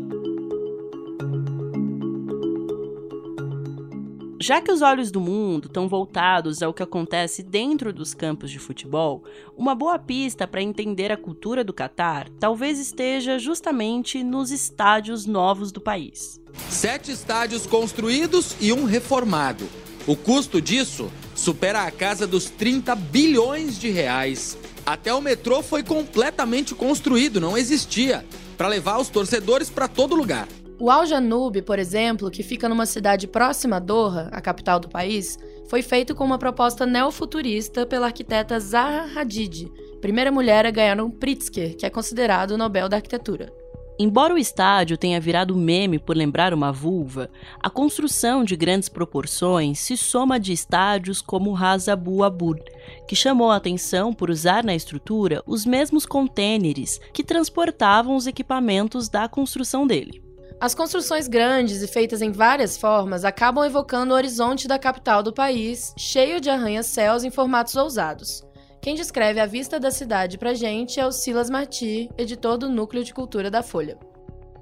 Já 4.42 4.60
que 4.60 4.72
os 4.72 4.82
olhos 4.82 5.12
do 5.12 5.22
mundo 5.22 5.68
estão 5.68 5.88
voltados 5.88 6.62
ao 6.62 6.74
que 6.74 6.84
acontece 6.84 7.42
dentro 7.42 7.94
dos 7.94 8.14
campos 8.14 8.52
de 8.52 8.60
futebol, 8.60 9.24
uma 9.56 9.74
boa 9.74 9.98
pista 9.98 10.46
para 10.46 10.62
entender 10.62 11.10
a 11.10 11.16
cultura 11.16 11.64
do 11.64 11.72
Catar 11.72 12.28
talvez 12.38 12.78
esteja 12.78 13.40
justamente 13.40 14.24
nos 14.24 14.52
estádios 14.52 15.26
novos 15.26 15.72
do 15.72 15.80
país. 15.80 16.42
Sete 16.70 17.12
estádios 17.12 17.66
construídos 17.66 18.58
e 18.60 18.74
um 18.74 18.84
reformado. 18.84 19.66
O 20.06 20.18
custo 20.18 20.62
disso 20.62 21.10
supera 21.34 21.84
a 21.84 21.92
casa 21.92 22.28
dos 22.28 22.50
30 22.50 22.94
bilhões 22.94 23.80
de 23.80 23.90
reais. 23.90 24.58
Até 24.86 25.14
o 25.14 25.22
metrô 25.22 25.64
foi 25.64 25.82
completamente 25.82 26.76
construído, 26.76 27.40
não 27.40 27.58
existia, 27.58 28.26
para 28.58 28.68
levar 28.68 29.00
os 29.00 29.08
torcedores 29.08 29.70
para 29.70 29.88
todo 29.88 30.14
lugar. 30.14 30.48
O 30.78 30.92
Al 30.92 31.06
Janub, 31.06 31.62
por 31.62 31.80
exemplo, 31.80 32.30
que 32.30 32.44
fica 32.44 32.68
numa 32.68 32.86
cidade 32.86 33.28
próxima 33.28 33.78
a 33.78 33.80
Doha, 33.80 34.30
a 34.32 34.42
capital 34.42 34.78
do 34.78 34.90
país, 34.90 35.40
foi 35.70 35.82
feito 35.82 36.14
com 36.14 36.26
uma 36.26 36.38
proposta 36.38 36.86
neofuturista 36.86 37.86
pela 37.86 38.08
arquiteta 38.08 38.60
Zaha 38.60 39.08
Hadid, 39.18 39.72
primeira 40.02 40.32
mulher 40.32 40.66
a 40.66 40.72
ganhar 40.72 41.00
um 41.00 41.10
Pritzker, 41.10 41.78
que 41.78 41.86
é 41.86 41.90
considerado 41.90 42.52
o 42.52 42.58
Nobel 42.58 42.90
da 42.90 42.98
Arquitetura. 42.98 43.54
Embora 43.98 44.34
o 44.34 44.38
estádio 44.38 44.98
tenha 44.98 45.22
virado 45.22 45.56
meme 45.56 45.98
por 45.98 46.18
lembrar 46.18 46.54
uma 46.54 46.74
vulva, 46.74 47.30
a 47.64 47.70
construção 47.70 48.44
de 48.44 48.58
grandes 48.58 48.90
proporções 48.90 49.80
se 49.80 49.96
soma 49.96 50.38
de 50.38 50.52
estádios 50.52 51.22
como 51.22 51.52
o 51.52 51.56
Hazabu 51.56 52.22
Abud, 52.22 52.62
que 53.08 53.16
chamou 53.16 53.50
a 53.50 53.56
atenção 53.56 54.12
por 54.12 54.30
usar 54.30 54.66
na 54.66 54.76
estrutura 54.76 55.42
os 55.48 55.66
mesmos 55.66 56.06
contêineres 56.06 57.00
que 57.14 57.24
transportavam 57.24 58.18
os 58.18 58.28
equipamentos 58.28 59.08
da 59.08 59.30
construção 59.30 59.88
dele. 59.88 60.25
As 60.60 60.74
construções 60.74 61.28
grandes 61.28 61.82
e 61.82 61.88
feitas 61.88 62.22
em 62.22 62.32
várias 62.32 62.78
formas 62.78 63.26
acabam 63.26 63.66
evocando 63.66 64.14
o 64.14 64.18
horizonte 64.18 64.68
da 64.68 64.80
capital 64.80 65.22
do 65.22 65.34
país, 65.34 65.94
cheio 65.98 66.40
de 66.40 66.50
arranha-céus 66.50 67.26
em 67.26 67.30
formatos 67.30 67.76
ousados. 67.76 68.42
Quem 68.82 68.96
descreve 68.96 69.40
a 69.40 69.46
vista 69.46 69.80
da 69.80 69.92
cidade 69.92 70.38
pra 70.38 70.54
gente 70.54 71.00
é 71.00 71.06
o 71.06 71.12
Silas 71.12 71.50
Marti, 71.50 72.10
editor 72.18 72.58
do 72.58 72.70
Núcleo 72.70 73.04
de 73.04 73.14
Cultura 73.14 73.52
da 73.52 73.62
Folha. 73.62 73.98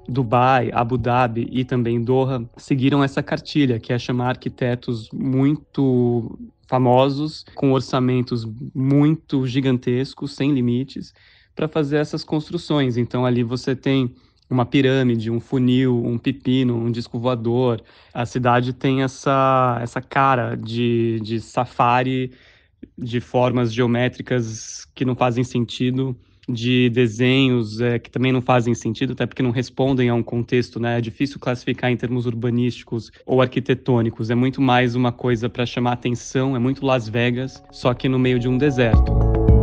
Dubai, 0.08 0.70
Abu 0.72 0.98
Dhabi 0.98 1.48
e 1.50 1.64
também 1.64 2.02
Doha 2.02 2.44
seguiram 2.56 3.02
essa 3.02 3.22
cartilha, 3.22 3.78
que 3.78 3.92
é 3.92 3.98
chamar 3.98 4.30
arquitetos 4.30 5.08
muito 5.12 6.36
famosos, 6.66 7.44
com 7.54 7.72
orçamentos 7.72 8.44
muito 8.74 9.46
gigantescos, 9.46 10.34
sem 10.34 10.52
limites, 10.52 11.14
para 11.54 11.68
fazer 11.68 11.98
essas 11.98 12.24
construções. 12.24 12.96
Então 12.96 13.24
ali 13.24 13.44
você 13.44 13.76
tem 13.76 14.12
uma 14.48 14.66
pirâmide, 14.66 15.30
um 15.30 15.40
funil, 15.40 16.04
um 16.04 16.18
pepino, 16.18 16.76
um 16.76 16.90
disco 16.90 17.18
voador. 17.18 17.82
A 18.12 18.26
cidade 18.26 18.72
tem 18.72 19.02
essa, 19.02 19.78
essa 19.82 20.00
cara 20.00 20.54
de, 20.54 21.18
de 21.20 21.40
safari, 21.40 22.32
de 22.96 23.20
formas 23.20 23.72
geométricas 23.72 24.86
que 24.94 25.04
não 25.04 25.14
fazem 25.14 25.42
sentido, 25.42 26.16
de 26.48 26.90
desenhos 26.90 27.80
é, 27.80 27.98
que 27.98 28.10
também 28.10 28.30
não 28.30 28.42
fazem 28.42 28.74
sentido, 28.74 29.14
até 29.14 29.26
porque 29.26 29.42
não 29.42 29.50
respondem 29.50 30.08
a 30.10 30.14
um 30.14 30.22
contexto, 30.22 30.78
né? 30.78 30.98
É 30.98 31.00
difícil 31.00 31.40
classificar 31.40 31.90
em 31.90 31.96
termos 31.96 32.26
urbanísticos 32.26 33.10
ou 33.24 33.40
arquitetônicos. 33.40 34.30
É 34.30 34.34
muito 34.34 34.60
mais 34.60 34.94
uma 34.94 35.10
coisa 35.10 35.48
para 35.48 35.64
chamar 35.64 35.92
atenção, 35.92 36.54
é 36.54 36.58
muito 36.58 36.84
Las 36.84 37.08
Vegas, 37.08 37.62
só 37.70 37.94
que 37.94 38.08
no 38.08 38.18
meio 38.18 38.38
de 38.38 38.48
um 38.48 38.58
deserto. 38.58 39.53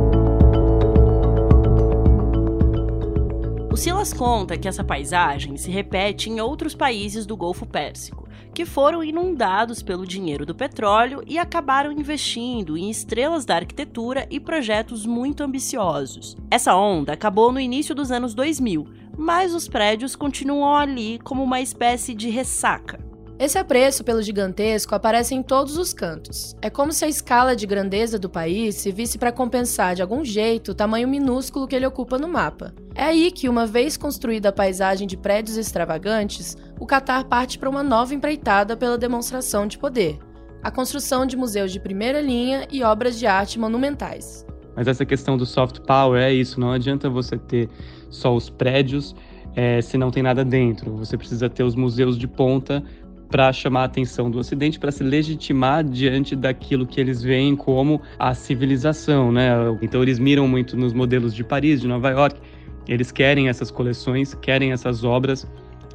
Silas 3.82 4.14
conta 4.14 4.60
que 4.60 4.68
essa 4.68 4.84
paisagem 4.84 5.58
se 5.58 5.72
repete 5.72 6.30
em 6.30 6.40
outros 6.40 6.76
países 6.76 7.26
do 7.26 7.36
Golfo 7.36 7.66
Pérsico, 7.66 8.30
que 8.54 8.64
foram 8.64 9.04
inundados 9.04 9.82
pelo 9.82 10.06
dinheiro 10.06 10.46
do 10.46 10.54
petróleo 10.54 11.24
e 11.26 11.40
acabaram 11.40 11.92
investindo 11.92 12.78
em 12.78 12.92
estrelas 12.92 13.44
da 13.44 13.56
arquitetura 13.56 14.28
e 14.30 14.40
projetos 14.40 15.04
muito 15.04 15.42
ambiciosos. 15.42 16.38
Essa 16.52 16.76
onda 16.76 17.14
acabou 17.14 17.52
no 17.52 17.60
início 17.60 17.96
dos 17.96 18.12
anos 18.12 18.36
2000, 18.36 18.88
mas 19.18 19.52
os 19.52 19.68
prédios 19.68 20.16
continuam 20.16 20.76
ali 20.76 21.18
como 21.18 21.42
uma 21.42 21.60
espécie 21.60 22.14
de 22.14 22.30
ressaca. 22.30 23.11
Esse 23.41 23.57
apreço 23.57 24.03
pelo 24.03 24.21
gigantesco 24.21 24.93
aparece 24.93 25.33
em 25.33 25.41
todos 25.41 25.75
os 25.75 25.95
cantos. 25.95 26.55
É 26.62 26.69
como 26.69 26.93
se 26.93 27.03
a 27.03 27.07
escala 27.07 27.55
de 27.55 27.65
grandeza 27.65 28.19
do 28.19 28.29
país 28.29 28.75
se 28.75 28.91
visse 28.91 29.17
para 29.17 29.31
compensar 29.31 29.95
de 29.95 30.01
algum 30.03 30.24
jeito 30.24 30.74
o 30.74 30.75
tamanho 30.75 31.07
minúsculo 31.07 31.67
que 31.67 31.75
ele 31.75 31.88
ocupa 31.88 32.19
no 32.19 32.27
mapa. 32.27 32.71
É 32.93 33.05
aí 33.05 33.31
que, 33.31 33.50
uma 33.50 33.65
vez 33.65 33.98
construída 33.98 34.50
a 34.50 34.53
paisagem 34.53 35.07
de 35.07 35.17
prédios 35.17 35.57
extravagantes, 35.57 36.55
o 36.79 36.86
Catar 36.86 37.24
parte 37.24 37.57
para 37.57 37.67
uma 37.67 37.81
nova 37.81 38.13
empreitada 38.13 38.77
pela 38.77 38.95
demonstração 38.95 39.65
de 39.65 39.79
poder 39.79 40.19
a 40.62 40.69
construção 40.69 41.25
de 41.25 41.36
museus 41.36 41.71
de 41.71 41.79
primeira 41.79 42.21
linha 42.21 42.67
e 42.71 42.83
obras 42.83 43.17
de 43.17 43.25
arte 43.25 43.57
monumentais. 43.57 44.45
Mas 44.75 44.88
essa 44.88 45.03
questão 45.03 45.36
do 45.36 45.48
soft 45.48 45.79
power 45.79 46.21
é 46.21 46.31
isso, 46.31 46.60
não 46.60 46.71
adianta 46.71 47.10
você 47.10 47.39
ter 47.39 47.67
só 48.07 48.36
os 48.36 48.51
prédios 48.51 49.15
é, 49.55 49.81
se 49.81 49.98
não 49.98 50.12
tem 50.12 50.24
nada 50.24 50.45
dentro. 50.45 50.95
Você 50.98 51.17
precisa 51.17 51.50
ter 51.50 51.63
os 51.63 51.75
museus 51.75 52.17
de 52.17 52.27
ponta 52.27 52.83
para 53.32 53.52
chamar 53.54 53.82
a 53.82 53.86
atenção 53.86 54.30
do 54.30 54.38
Ocidente, 54.38 54.78
para 54.78 54.92
se 54.92 55.04
legitimar 55.04 55.84
diante 55.84 56.36
daquilo 56.36 56.86
que 56.86 57.00
eles 57.00 57.24
veem 57.24 57.56
como 57.56 58.02
a 58.20 58.34
civilização, 58.36 59.32
né? 59.32 59.50
Então 59.82 60.04
eles 60.04 60.20
miram 60.20 60.48
muito 60.48 60.76
nos 60.76 60.94
modelos 60.94 61.34
de 61.34 61.44
Paris, 61.44 61.80
de 61.80 61.88
Nova 61.88 62.10
York. 62.10 62.40
Eles 62.88 63.12
querem 63.12 63.48
essas 63.48 63.72
coleções, 63.72 64.34
querem 64.36 64.74
essas 64.74 65.04
obras 65.06 65.48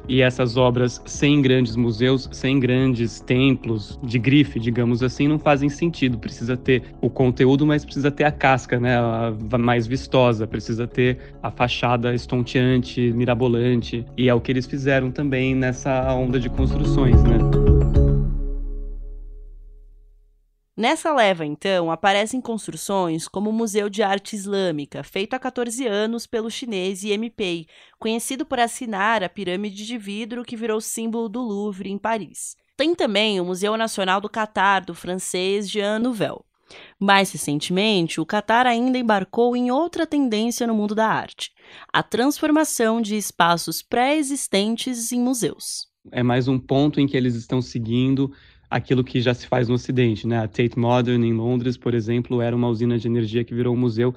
e 0.07 0.21
essas 0.21 0.57
obras 0.57 1.01
sem 1.05 1.41
grandes 1.41 1.75
museus, 1.75 2.29
sem 2.31 2.59
grandes 2.59 3.19
templos 3.19 3.99
de 4.03 4.17
grife, 4.17 4.59
digamos 4.59 5.03
assim, 5.03 5.27
não 5.27 5.39
fazem 5.39 5.69
sentido. 5.69 6.17
Precisa 6.17 6.55
ter 6.55 6.83
o 7.01 7.09
conteúdo, 7.09 7.65
mas 7.65 7.83
precisa 7.83 8.11
ter 8.11 8.23
a 8.23 8.31
casca, 8.31 8.79
né, 8.79 8.97
a 8.97 9.57
mais 9.57 9.87
vistosa, 9.87 10.47
precisa 10.47 10.87
ter 10.87 11.17
a 11.41 11.51
fachada 11.51 12.13
estonteante, 12.13 13.11
mirabolante, 13.13 14.05
e 14.17 14.29
é 14.29 14.33
o 14.33 14.41
que 14.41 14.51
eles 14.51 14.65
fizeram 14.65 15.11
também 15.11 15.55
nessa 15.55 16.13
onda 16.13 16.39
de 16.39 16.49
construções, 16.49 17.21
né? 17.23 17.56
Nessa 20.77 21.11
leva, 21.11 21.43
então, 21.43 21.89
aparecem 21.89 22.39
construções 22.39 23.27
como 23.27 23.49
o 23.49 23.53
Museu 23.53 23.89
de 23.89 24.03
Arte 24.03 24.35
Islâmica, 24.35 25.01
feito 25.01 25.33
há 25.33 25.39
14 25.39 25.87
anos 25.87 26.27
pelo 26.27 26.51
chinês 26.51 27.01
Pei, 27.35 27.65
conhecido 27.97 28.45
por 28.45 28.59
assinar 28.59 29.23
a 29.23 29.29
pirâmide 29.29 29.87
de 29.87 29.97
vidro 29.97 30.45
que 30.45 30.55
virou 30.55 30.79
símbolo 30.79 31.27
do 31.27 31.41
Louvre 31.41 31.89
em 31.89 31.97
Paris. 31.97 32.55
Tem 32.77 32.93
também 32.93 33.41
o 33.41 33.45
Museu 33.45 33.75
Nacional 33.75 34.21
do 34.21 34.29
Catar, 34.29 34.85
do 34.85 34.93
francês 34.93 35.67
Jean 35.67 35.97
Nouvel. 35.97 36.45
Mais 36.99 37.31
recentemente, 37.31 38.21
o 38.21 38.25
Catar 38.25 38.67
ainda 38.67 38.99
embarcou 38.99 39.57
em 39.57 39.71
outra 39.71 40.05
tendência 40.05 40.67
no 40.67 40.75
mundo 40.75 40.93
da 40.93 41.07
arte: 41.07 41.53
a 41.91 42.03
transformação 42.03 43.01
de 43.01 43.15
espaços 43.15 43.81
pré-existentes 43.81 45.11
em 45.11 45.19
museus. 45.19 45.87
É 46.11 46.21
mais 46.21 46.47
um 46.47 46.59
ponto 46.59 46.99
em 47.01 47.07
que 47.07 47.17
eles 47.17 47.33
estão 47.33 47.63
seguindo 47.63 48.31
aquilo 48.69 49.03
que 49.03 49.21
já 49.21 49.33
se 49.33 49.47
faz 49.47 49.67
no 49.67 49.75
Ocidente, 49.75 50.27
né? 50.27 50.39
A 50.39 50.47
Tate 50.47 50.77
Modern 50.77 51.23
em 51.23 51.33
Londres, 51.33 51.77
por 51.77 51.93
exemplo, 51.93 52.41
era 52.41 52.55
uma 52.55 52.67
usina 52.67 52.97
de 52.97 53.07
energia 53.07 53.43
que 53.43 53.53
virou 53.53 53.73
um 53.73 53.79
museu 53.79 54.13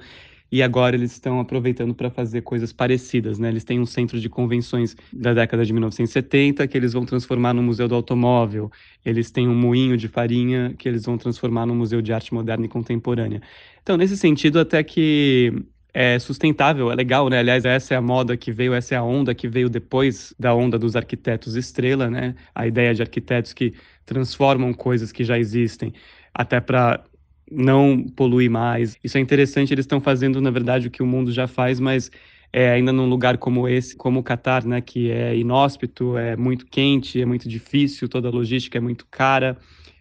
e 0.51 0.61
agora 0.61 0.95
eles 0.97 1.13
estão 1.13 1.39
aproveitando 1.39 1.95
para 1.95 2.09
fazer 2.09 2.41
coisas 2.41 2.73
parecidas, 2.73 3.39
né? 3.39 3.47
Eles 3.47 3.63
têm 3.63 3.79
um 3.79 3.85
centro 3.85 4.19
de 4.19 4.27
convenções 4.27 4.97
da 5.13 5.33
década 5.33 5.65
de 5.65 5.71
1970 5.71 6.67
que 6.67 6.77
eles 6.77 6.91
vão 6.91 7.05
transformar 7.05 7.53
no 7.53 7.63
Museu 7.63 7.87
do 7.87 7.95
Automóvel. 7.95 8.69
Eles 9.05 9.31
têm 9.31 9.47
um 9.47 9.55
moinho 9.55 9.95
de 9.95 10.09
farinha 10.09 10.75
que 10.77 10.89
eles 10.89 11.05
vão 11.05 11.17
transformar 11.17 11.65
no 11.65 11.73
Museu 11.73 12.01
de 12.01 12.11
Arte 12.11 12.33
Moderna 12.33 12.65
e 12.65 12.69
Contemporânea. 12.69 13.41
Então, 13.81 13.95
nesse 13.95 14.17
sentido, 14.17 14.59
até 14.59 14.83
que 14.83 15.53
é 15.93 16.17
sustentável, 16.19 16.91
é 16.91 16.95
legal, 16.95 17.29
né? 17.29 17.39
Aliás, 17.39 17.65
essa 17.65 17.93
é 17.93 17.97
a 17.97 18.01
moda 18.01 18.37
que 18.37 18.51
veio, 18.51 18.73
essa 18.73 18.95
é 18.95 18.97
a 18.97 19.03
onda 19.03 19.35
que 19.35 19.47
veio 19.47 19.69
depois 19.69 20.33
da 20.39 20.53
onda 20.55 20.79
dos 20.79 20.95
arquitetos 20.95 21.55
estrela, 21.55 22.09
né? 22.09 22.35
A 22.55 22.65
ideia 22.65 22.93
de 22.93 23.01
arquitetos 23.01 23.53
que 23.53 23.73
transformam 24.05 24.73
coisas 24.73 25.11
que 25.11 25.23
já 25.23 25.37
existem, 25.37 25.93
até 26.33 26.59
para 26.61 27.03
não 27.51 28.03
poluir 28.15 28.49
mais. 28.49 28.97
Isso 29.03 29.17
é 29.17 29.21
interessante, 29.21 29.73
eles 29.73 29.83
estão 29.83 29.99
fazendo, 29.99 30.39
na 30.39 30.49
verdade, 30.49 30.87
o 30.87 30.91
que 30.91 31.03
o 31.03 31.05
mundo 31.05 31.31
já 31.31 31.47
faz, 31.47 31.79
mas 31.79 32.09
é, 32.53 32.71
ainda 32.71 32.93
num 32.93 33.07
lugar 33.07 33.37
como 33.37 33.67
esse, 33.67 33.95
como 33.95 34.19
o 34.19 34.23
Catar, 34.23 34.65
né, 34.65 34.81
que 34.81 35.11
é 35.11 35.35
inóspito, 35.35 36.17
é 36.17 36.37
muito 36.37 36.65
quente, 36.65 37.21
é 37.21 37.25
muito 37.25 37.47
difícil, 37.49 38.07
toda 38.07 38.29
a 38.29 38.31
logística 38.31 38.77
é 38.77 38.81
muito 38.81 39.05
cara, 39.09 39.57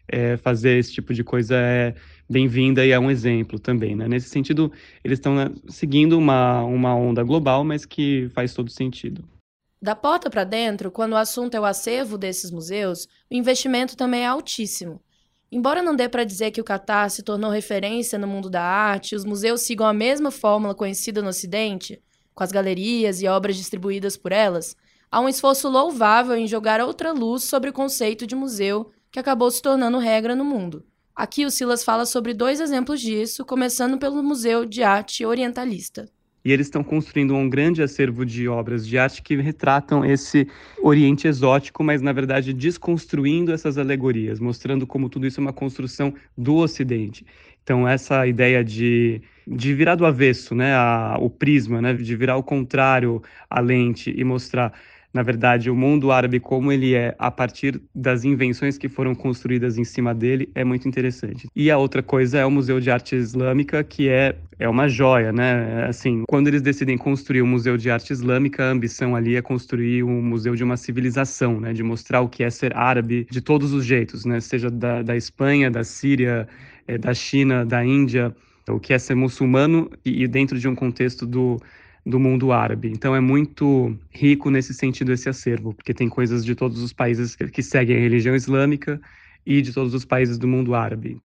é, 0.08 0.36
fazer 0.36 0.78
esse 0.78 0.92
tipo 0.92 1.12
de 1.14 1.24
coisa 1.24 1.56
é 1.56 1.94
bem-vinda 2.30 2.86
e 2.86 2.92
é 2.92 2.98
um 2.98 3.10
exemplo 3.10 3.58
também. 3.58 3.96
Né? 3.96 4.06
Nesse 4.06 4.28
sentido, 4.28 4.70
eles 5.02 5.18
estão 5.18 5.34
né, 5.34 5.50
seguindo 5.68 6.16
uma, 6.16 6.62
uma 6.62 6.94
onda 6.94 7.24
global, 7.24 7.64
mas 7.64 7.84
que 7.84 8.30
faz 8.32 8.54
todo 8.54 8.70
sentido. 8.70 9.24
Da 9.82 9.96
porta 9.96 10.30
para 10.30 10.44
dentro, 10.44 10.90
quando 10.90 11.14
o 11.14 11.16
assunto 11.16 11.56
é 11.56 11.60
o 11.60 11.64
acervo 11.64 12.16
desses 12.16 12.50
museus, 12.50 13.08
o 13.30 13.34
investimento 13.34 13.96
também 13.96 14.22
é 14.22 14.26
altíssimo. 14.26 15.02
Embora 15.50 15.82
não 15.82 15.96
dê 15.96 16.08
para 16.08 16.22
dizer 16.22 16.52
que 16.52 16.60
o 16.60 16.64
Catar 16.64 17.10
se 17.10 17.24
tornou 17.24 17.50
referência 17.50 18.16
no 18.18 18.28
mundo 18.28 18.48
da 18.48 18.62
arte, 18.62 19.16
os 19.16 19.24
museus 19.24 19.62
sigam 19.62 19.86
a 19.86 19.92
mesma 19.92 20.30
fórmula 20.30 20.74
conhecida 20.74 21.20
no 21.20 21.28
Ocidente, 21.28 22.00
com 22.32 22.44
as 22.44 22.52
galerias 22.52 23.20
e 23.20 23.26
obras 23.26 23.56
distribuídas 23.56 24.16
por 24.16 24.30
elas, 24.30 24.76
há 25.10 25.20
um 25.20 25.28
esforço 25.28 25.68
louvável 25.68 26.36
em 26.36 26.46
jogar 26.46 26.80
outra 26.80 27.10
luz 27.10 27.42
sobre 27.42 27.70
o 27.70 27.72
conceito 27.72 28.26
de 28.26 28.36
museu 28.36 28.92
que 29.10 29.18
acabou 29.18 29.50
se 29.50 29.60
tornando 29.60 29.98
regra 29.98 30.36
no 30.36 30.44
mundo. 30.44 30.84
Aqui 31.20 31.44
o 31.44 31.50
Silas 31.50 31.85
fala 31.85 32.06
sobre 32.06 32.33
dois 32.33 32.61
exemplos 32.61 32.98
disso, 32.98 33.44
começando 33.44 33.98
pelo 33.98 34.22
Museu 34.22 34.64
de 34.64 34.83
Arte 34.83 35.22
Orientalista. 35.26 36.09
E 36.42 36.50
eles 36.50 36.68
estão 36.68 36.83
construindo 36.83 37.35
um 37.35 37.46
grande 37.46 37.83
acervo 37.83 38.24
de 38.24 38.48
obras 38.48 38.87
de 38.87 38.96
arte 38.96 39.20
que 39.20 39.37
retratam 39.37 40.02
esse 40.02 40.48
Oriente 40.83 41.28
exótico, 41.28 41.85
mas 41.85 42.00
na 42.00 42.11
verdade 42.11 42.54
desconstruindo 42.54 43.52
essas 43.52 43.76
alegorias, 43.76 44.40
mostrando 44.40 44.87
como 44.87 45.11
tudo 45.11 45.26
isso 45.26 45.38
é 45.38 45.42
uma 45.42 45.52
construção 45.52 46.14
do 46.38 46.56
Ocidente. 46.56 47.26
Então 47.62 47.87
essa 47.87 48.26
ideia 48.26 48.64
de, 48.64 49.20
de 49.46 49.74
virar 49.74 49.96
do 49.96 50.06
avesso, 50.06 50.54
né, 50.54 50.72
a, 50.74 51.18
o 51.20 51.28
prisma, 51.28 51.83
né, 51.83 51.92
de 51.92 52.16
virar 52.16 52.33
ao 52.33 52.42
contrário 52.42 53.22
a 53.50 53.61
lente 53.61 54.11
e 54.16 54.24
mostrar 54.24 54.72
na 55.12 55.22
verdade, 55.22 55.70
o 55.70 55.76
mundo 55.76 56.12
árabe 56.12 56.38
como 56.38 56.70
ele 56.70 56.94
é 56.94 57.14
a 57.18 57.30
partir 57.30 57.80
das 57.94 58.24
invenções 58.24 58.78
que 58.78 58.88
foram 58.88 59.14
construídas 59.14 59.76
em 59.76 59.84
cima 59.84 60.14
dele 60.14 60.48
é 60.54 60.64
muito 60.64 60.88
interessante. 60.88 61.48
E 61.54 61.70
a 61.70 61.78
outra 61.78 62.02
coisa 62.02 62.38
é 62.38 62.46
o 62.46 62.50
Museu 62.50 62.80
de 62.80 62.90
Arte 62.90 63.16
Islâmica, 63.16 63.82
que 63.82 64.08
é 64.08 64.36
é 64.60 64.68
uma 64.68 64.88
joia, 64.88 65.32
né? 65.32 65.86
Assim, 65.88 66.22
quando 66.28 66.48
eles 66.48 66.60
decidem 66.60 66.98
construir 66.98 67.40
um 67.40 67.46
museu 67.46 67.78
de 67.78 67.90
arte 67.90 68.12
islâmica, 68.12 68.62
a 68.62 68.70
ambição 68.70 69.16
ali 69.16 69.34
é 69.34 69.40
construir 69.40 70.02
um 70.02 70.20
museu 70.20 70.54
de 70.54 70.62
uma 70.62 70.76
civilização, 70.76 71.58
né? 71.58 71.72
De 71.72 71.82
mostrar 71.82 72.20
o 72.20 72.28
que 72.28 72.44
é 72.44 72.50
ser 72.50 72.76
árabe 72.76 73.26
de 73.30 73.40
todos 73.40 73.72
os 73.72 73.86
jeitos, 73.86 74.26
né? 74.26 74.38
Seja 74.38 74.70
da, 74.70 75.02
da 75.02 75.16
Espanha, 75.16 75.70
da 75.70 75.82
Síria, 75.82 76.46
é, 76.86 76.98
da 76.98 77.14
China, 77.14 77.64
da 77.64 77.82
Índia, 77.82 78.36
o 78.68 78.78
que 78.78 78.92
é 78.92 78.98
ser 78.98 79.14
muçulmano 79.14 79.90
e, 80.04 80.24
e 80.24 80.28
dentro 80.28 80.58
de 80.58 80.68
um 80.68 80.74
contexto 80.74 81.26
do 81.26 81.58
do 82.04 82.18
mundo 82.18 82.52
árabe. 82.52 82.90
Então 82.90 83.14
é 83.14 83.20
muito 83.20 83.96
rico 84.10 84.50
nesse 84.50 84.74
sentido 84.74 85.12
esse 85.12 85.28
acervo, 85.28 85.74
porque 85.74 85.94
tem 85.94 86.08
coisas 86.08 86.44
de 86.44 86.54
todos 86.54 86.80
os 86.82 86.92
países 86.92 87.36
que 87.36 87.62
seguem 87.62 87.96
a 87.96 88.00
religião 88.00 88.34
islâmica 88.34 89.00
e 89.44 89.60
de 89.62 89.72
todos 89.72 89.94
os 89.94 90.04
países 90.04 90.38
do 90.38 90.48
mundo 90.48 90.74
árabe. 90.74 91.20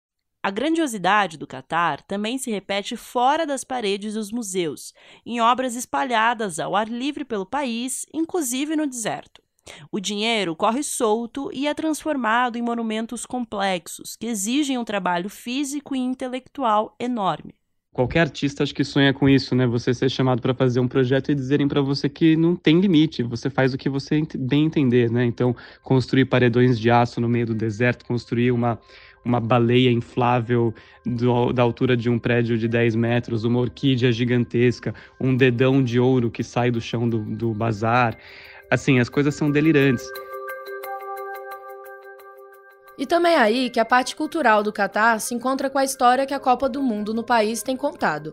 A 0.44 0.50
grandiosidade 0.50 1.38
do 1.38 1.46
Catar 1.46 2.02
também 2.02 2.36
se 2.36 2.50
repete 2.50 2.96
fora 2.96 3.46
das 3.46 3.62
paredes 3.62 4.14
dos 4.14 4.32
museus, 4.32 4.92
em 5.24 5.40
obras 5.40 5.76
espalhadas 5.76 6.58
ao 6.58 6.74
ar 6.74 6.88
livre 6.88 7.24
pelo 7.24 7.46
país, 7.46 8.04
inclusive 8.12 8.74
no 8.74 8.86
deserto. 8.86 9.40
O 9.92 10.00
dinheiro 10.00 10.56
corre 10.56 10.82
solto 10.82 11.48
e 11.52 11.68
é 11.68 11.74
transformado 11.74 12.58
em 12.58 12.62
monumentos 12.62 13.24
complexos, 13.24 14.16
que 14.16 14.26
exigem 14.26 14.76
um 14.76 14.84
trabalho 14.84 15.30
físico 15.30 15.94
e 15.94 16.00
intelectual 16.00 16.96
enorme. 16.98 17.54
Qualquer 17.94 18.20
artista 18.20 18.62
acho 18.62 18.74
que 18.74 18.84
sonha 18.84 19.12
com 19.12 19.28
isso, 19.28 19.54
né? 19.54 19.66
Você 19.66 19.92
ser 19.92 20.10
chamado 20.10 20.40
para 20.40 20.54
fazer 20.54 20.80
um 20.80 20.88
projeto 20.88 21.30
e 21.30 21.34
dizerem 21.34 21.68
para 21.68 21.82
você 21.82 22.08
que 22.08 22.34
não 22.36 22.56
tem 22.56 22.80
limite, 22.80 23.22
você 23.22 23.50
faz 23.50 23.74
o 23.74 23.76
que 23.76 23.90
você 23.90 24.22
bem 24.38 24.64
entender, 24.64 25.10
né? 25.10 25.26
Então, 25.26 25.54
construir 25.82 26.24
paredões 26.24 26.80
de 26.80 26.90
aço 26.90 27.20
no 27.20 27.28
meio 27.28 27.44
do 27.44 27.54
deserto, 27.54 28.06
construir 28.06 28.50
uma, 28.50 28.78
uma 29.22 29.38
baleia 29.38 29.90
inflável 29.90 30.74
do, 31.04 31.52
da 31.52 31.62
altura 31.62 31.94
de 31.94 32.08
um 32.08 32.18
prédio 32.18 32.56
de 32.56 32.66
10 32.66 32.94
metros, 32.94 33.44
uma 33.44 33.60
orquídea 33.60 34.10
gigantesca, 34.10 34.94
um 35.20 35.36
dedão 35.36 35.84
de 35.84 36.00
ouro 36.00 36.30
que 36.30 36.42
sai 36.42 36.70
do 36.70 36.80
chão 36.80 37.06
do, 37.06 37.18
do 37.18 37.52
bazar. 37.52 38.16
Assim, 38.70 39.00
as 39.00 39.10
coisas 39.10 39.34
são 39.34 39.50
delirantes. 39.50 40.08
E 43.02 43.06
também 43.06 43.34
é 43.34 43.38
aí 43.38 43.68
que 43.68 43.80
a 43.80 43.84
parte 43.84 44.14
cultural 44.14 44.62
do 44.62 44.72
Catar 44.72 45.20
se 45.20 45.34
encontra 45.34 45.68
com 45.68 45.76
a 45.76 45.82
história 45.82 46.24
que 46.24 46.32
a 46.32 46.38
Copa 46.38 46.68
do 46.68 46.80
Mundo 46.80 47.12
no 47.12 47.24
país 47.24 47.60
tem 47.60 47.76
contado. 47.76 48.32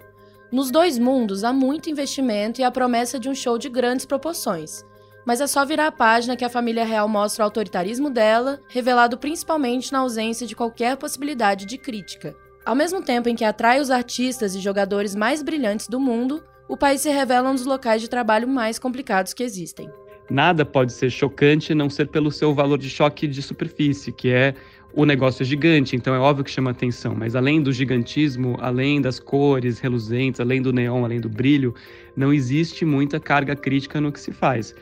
Nos 0.51 0.69
dois 0.69 0.99
mundos 0.99 1.43
há 1.43 1.51
muito 1.51 1.89
investimento 1.89 2.62
e 2.62 2.63
a 2.63 2.69
promessa 2.69 3.19
de 3.19 3.27
um 3.27 3.34
show 3.34 3.58
de 3.58 3.67
grandes 3.67 4.05
proporções. 4.05 4.86
mas 5.25 5.41
é 5.41 5.47
só 5.47 5.65
virar 5.65 5.88
a 5.88 5.91
página 5.91 6.36
que 6.36 6.45
a 6.45 6.49
família 6.49 6.86
real 6.86 7.10
mostra 7.10 7.43
o 7.43 7.45
autoritarismo 7.45 8.12
dela, 8.12 8.60
revelado 8.69 9.17
principalmente 9.17 9.91
na 9.91 9.99
ausência 9.99 10.45
de 10.45 10.55
qualquer 10.55 10.97
possibilidade 10.97 11.65
de 11.65 11.77
crítica. 11.79 12.36
Ao 12.63 12.75
mesmo 12.75 13.01
tempo 13.01 13.27
em 13.27 13.36
que 13.36 13.43
atrai 13.43 13.79
os 13.79 13.89
artistas 13.89 14.53
e 14.53 14.60
jogadores 14.60 15.15
mais 15.15 15.41
brilhantes 15.41 15.88
do 15.88 15.99
mundo, 15.99 16.43
o 16.67 16.77
país 16.77 17.01
se 17.01 17.10
revela 17.10 17.49
um 17.49 17.55
dos 17.55 17.65
locais 17.65 18.01
de 18.03 18.08
trabalho 18.08 18.47
mais 18.47 18.77
complicados 18.77 19.34
que 19.34 19.41
existem. 19.41 19.91
Nada 20.30 20.63
pode 20.63 20.94
ser 20.94 21.10
chocante 21.10 21.74
não 21.74 21.89
ser 21.89 22.08
pelo 22.08 22.32
seu 22.32 22.54
valor 22.54 22.78
de 22.78 22.89
choque 22.89 23.28
de 23.28 23.42
superfície, 23.42 24.12
que 24.12 24.30
é 24.30 24.54
o 24.94 25.06
negócio 25.06 25.46
gigante, 25.46 25.96
então 25.96 26.13
é 26.13 26.20
óbvio 26.20 26.44
que 26.44 26.52
chama 26.52 26.72
atenção, 26.72 27.15
mas 27.15 27.36
além 27.36 27.62
do 27.62 27.72
gigantismo, 27.72 28.58
além 28.60 29.00
das 29.00 29.20
cores 29.20 29.80
reluzentes, 29.80 30.39
além 30.39 30.62
do 30.62 30.74
neon, 30.74 31.06
além 31.06 31.20
do 31.20 31.30
brilho, 31.30 31.76
não 32.15 32.34
existe 32.34 32.86
muita 32.86 33.20
carga 33.20 33.56
crítica 33.56 34.02
no 34.02 34.12
que 34.12 34.20
se 34.20 34.32
faz. 34.32 34.74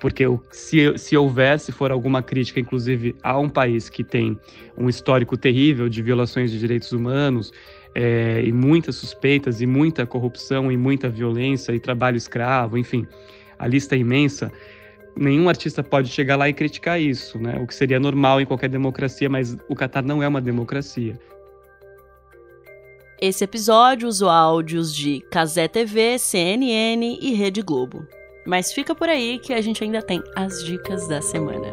Porque 0.00 0.24
se, 0.50 0.98
se 0.98 1.16
se 1.58 1.72
for 1.72 1.90
alguma 1.90 2.22
crítica, 2.22 2.60
inclusive, 2.60 3.14
a 3.22 3.38
um 3.38 3.48
país 3.48 3.88
que 3.88 4.02
tem 4.02 4.38
um 4.76 4.88
histórico 4.88 5.36
terrível 5.36 5.88
de 5.88 6.02
violações 6.02 6.50
de 6.50 6.58
direitos 6.58 6.92
humanos, 6.92 7.52
é, 7.94 8.42
e 8.44 8.52
muitas 8.52 8.96
suspeitas, 8.96 9.60
e 9.60 9.66
muita 9.66 10.04
corrupção, 10.04 10.70
e 10.70 10.76
muita 10.76 11.08
violência, 11.08 11.72
e 11.72 11.78
trabalho 11.78 12.16
escravo, 12.16 12.76
enfim, 12.76 13.06
a 13.58 13.66
lista 13.66 13.94
é 13.94 13.98
imensa. 13.98 14.52
Nenhum 15.16 15.48
artista 15.48 15.82
pode 15.82 16.08
chegar 16.08 16.36
lá 16.36 16.48
e 16.48 16.52
criticar 16.52 17.00
isso, 17.00 17.38
né? 17.38 17.56
O 17.60 17.66
que 17.66 17.74
seria 17.74 18.00
normal 18.00 18.40
em 18.40 18.46
qualquer 18.46 18.68
democracia, 18.68 19.28
mas 19.28 19.56
o 19.68 19.74
Catar 19.74 20.02
não 20.02 20.22
é 20.22 20.26
uma 20.26 20.40
democracia. 20.40 21.18
Esse 23.20 23.44
episódio 23.44 24.08
usou 24.08 24.28
áudios 24.28 24.94
de 24.94 25.20
Casé 25.30 25.68
TV, 25.68 26.18
CNN 26.18 27.18
e 27.20 27.32
Rede 27.34 27.62
Globo. 27.62 28.06
Mas 28.44 28.72
fica 28.72 28.94
por 28.94 29.08
aí 29.08 29.38
que 29.38 29.54
a 29.54 29.60
gente 29.60 29.82
ainda 29.82 30.02
tem 30.02 30.22
as 30.34 30.62
dicas 30.64 31.06
da 31.08 31.22
semana. 31.22 31.68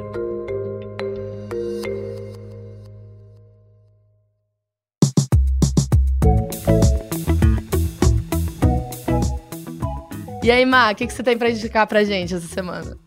E 10.44 10.50
aí, 10.50 10.66
Má, 10.66 10.92
o 10.92 10.96
que, 10.96 11.06
que 11.06 11.14
você 11.14 11.22
tem 11.22 11.38
pra 11.38 11.50
indicar 11.50 11.86
pra 11.86 12.04
gente 12.04 12.34
essa 12.34 12.48
semana? 12.48 12.98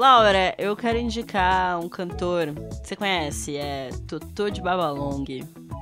Laura, 0.00 0.54
eu 0.56 0.74
quero 0.74 0.96
indicar 0.96 1.78
um 1.78 1.86
cantor. 1.86 2.54
Você 2.82 2.96
conhece? 2.96 3.58
É 3.58 3.90
Totô 4.08 4.48
de 4.48 4.62
Babalong. 4.62 5.26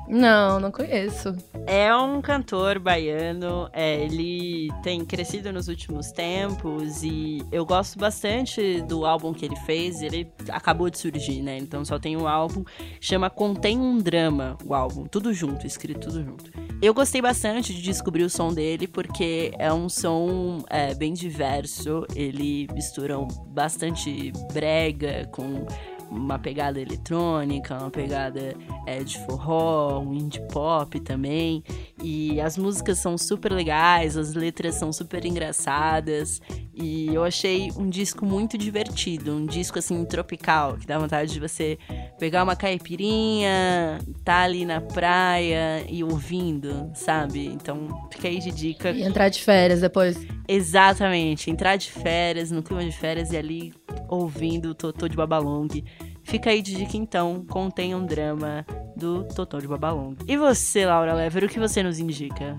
Não, 0.09 0.59
não 0.59 0.73
conheço. 0.73 1.37
É 1.65 1.95
um 1.95 2.21
cantor 2.21 2.81
baiano, 2.81 3.71
é, 3.73 3.95
ele 4.03 4.73
tem 4.83 5.05
crescido 5.05 5.53
nos 5.53 5.69
últimos 5.69 6.11
tempos 6.11 7.05
e 7.05 7.47
eu 7.53 7.65
gosto 7.65 7.97
bastante 7.97 8.83
do 8.83 9.07
álbum 9.07 9.33
que 9.33 9.45
ele 9.45 9.55
fez. 9.55 10.03
Ele 10.03 10.29
acabou 10.49 10.91
de 10.91 10.99
surgir, 10.99 11.41
né? 11.41 11.57
Então 11.57 11.85
só 11.85 11.97
tem 11.97 12.17
um 12.17 12.27
álbum, 12.27 12.65
chama 13.01 13.31
Contém 13.31 13.79
um 13.79 13.99
Drama, 13.99 14.59
o 14.65 14.75
álbum, 14.75 15.05
tudo 15.05 15.33
junto, 15.33 15.65
escrito 15.65 16.01
tudo 16.01 16.25
junto. 16.25 16.51
Eu 16.81 16.95
gostei 16.95 17.21
bastante 17.21 17.75
de 17.75 17.83
descobrir 17.83 18.23
o 18.23 18.31
som 18.31 18.55
dele 18.55 18.87
porque 18.87 19.51
é 19.59 19.73
um 19.73 19.89
som 19.89 20.63
é, 20.71 20.95
bem 20.95 21.13
diverso. 21.13 22.07
Ele 22.15 22.69
mistura 22.73 23.17
bastante 23.49 24.33
brega 24.53 25.27
com 25.33 25.67
uma 26.09 26.39
pegada 26.39 26.81
eletrônica, 26.81 27.77
uma 27.77 27.91
pegada 27.91 28.55
é, 28.87 29.03
de 29.03 29.19
forró, 29.27 29.99
um 29.99 30.15
indie 30.15 30.41
pop 30.53 31.01
também. 31.01 31.65
E 32.03 32.41
as 32.41 32.57
músicas 32.57 32.99
são 32.99 33.19
super 33.19 33.53
legais, 33.53 34.17
as 34.17 34.35
letras 34.35 34.77
são 34.77 34.93
super 34.93 35.25
engraçadas. 35.25 36.41
E 36.75 37.13
eu 37.13 37.25
achei 37.25 37.73
um 37.77 37.89
disco 37.89 38.25
muito 38.25 38.57
divertido, 38.57 39.35
um 39.35 39.47
disco 39.47 39.79
assim 39.81 40.05
tropical, 40.05 40.77
que 40.77 40.87
dá 40.87 40.97
vontade 40.97 41.33
de 41.33 41.41
você 41.41 41.77
pegar 42.19 42.45
uma 42.45 42.55
caipirinha, 42.55 43.99
tá 44.25 44.43
ali 44.43 44.65
na 44.65 44.81
praia 44.81 45.85
e 45.89 46.05
ouvindo, 46.05 46.91
sabe? 46.95 47.47
Então, 47.47 47.89
fica 48.13 48.29
aí 48.29 48.39
de 48.39 48.53
dica. 48.53 48.91
E 48.91 49.03
entrar 49.03 49.29
de 49.29 49.43
férias 49.43 49.81
depois. 49.81 50.17
Exatamente, 50.47 51.51
entrar 51.51 51.77
de 51.77 51.91
férias, 51.91 52.51
no 52.51 52.63
clima 52.63 52.85
de 52.85 52.93
férias 52.93 53.33
e 53.33 53.37
ali 53.37 53.75
ouvindo 54.09 54.71
o 54.71 54.75
Totô 54.75 55.09
de 55.09 55.17
Babalong. 55.17 55.85
Fica 56.29 56.51
aí 56.51 56.61
de 56.61 56.75
dica 56.75 56.95
então, 56.95 57.43
contém 57.49 57.95
um 57.95 58.05
drama 58.05 58.63
do 58.95 59.25
Totô 59.25 59.59
de 59.61 59.67
Babalong. 59.67 60.15
E 60.29 60.37
você, 60.37 60.85
Laura 60.85 61.15
Lever, 61.15 61.45
o 61.45 61.49
que 61.49 61.59
você 61.59 61.83
nos 61.83 61.99
indica? 61.99 62.55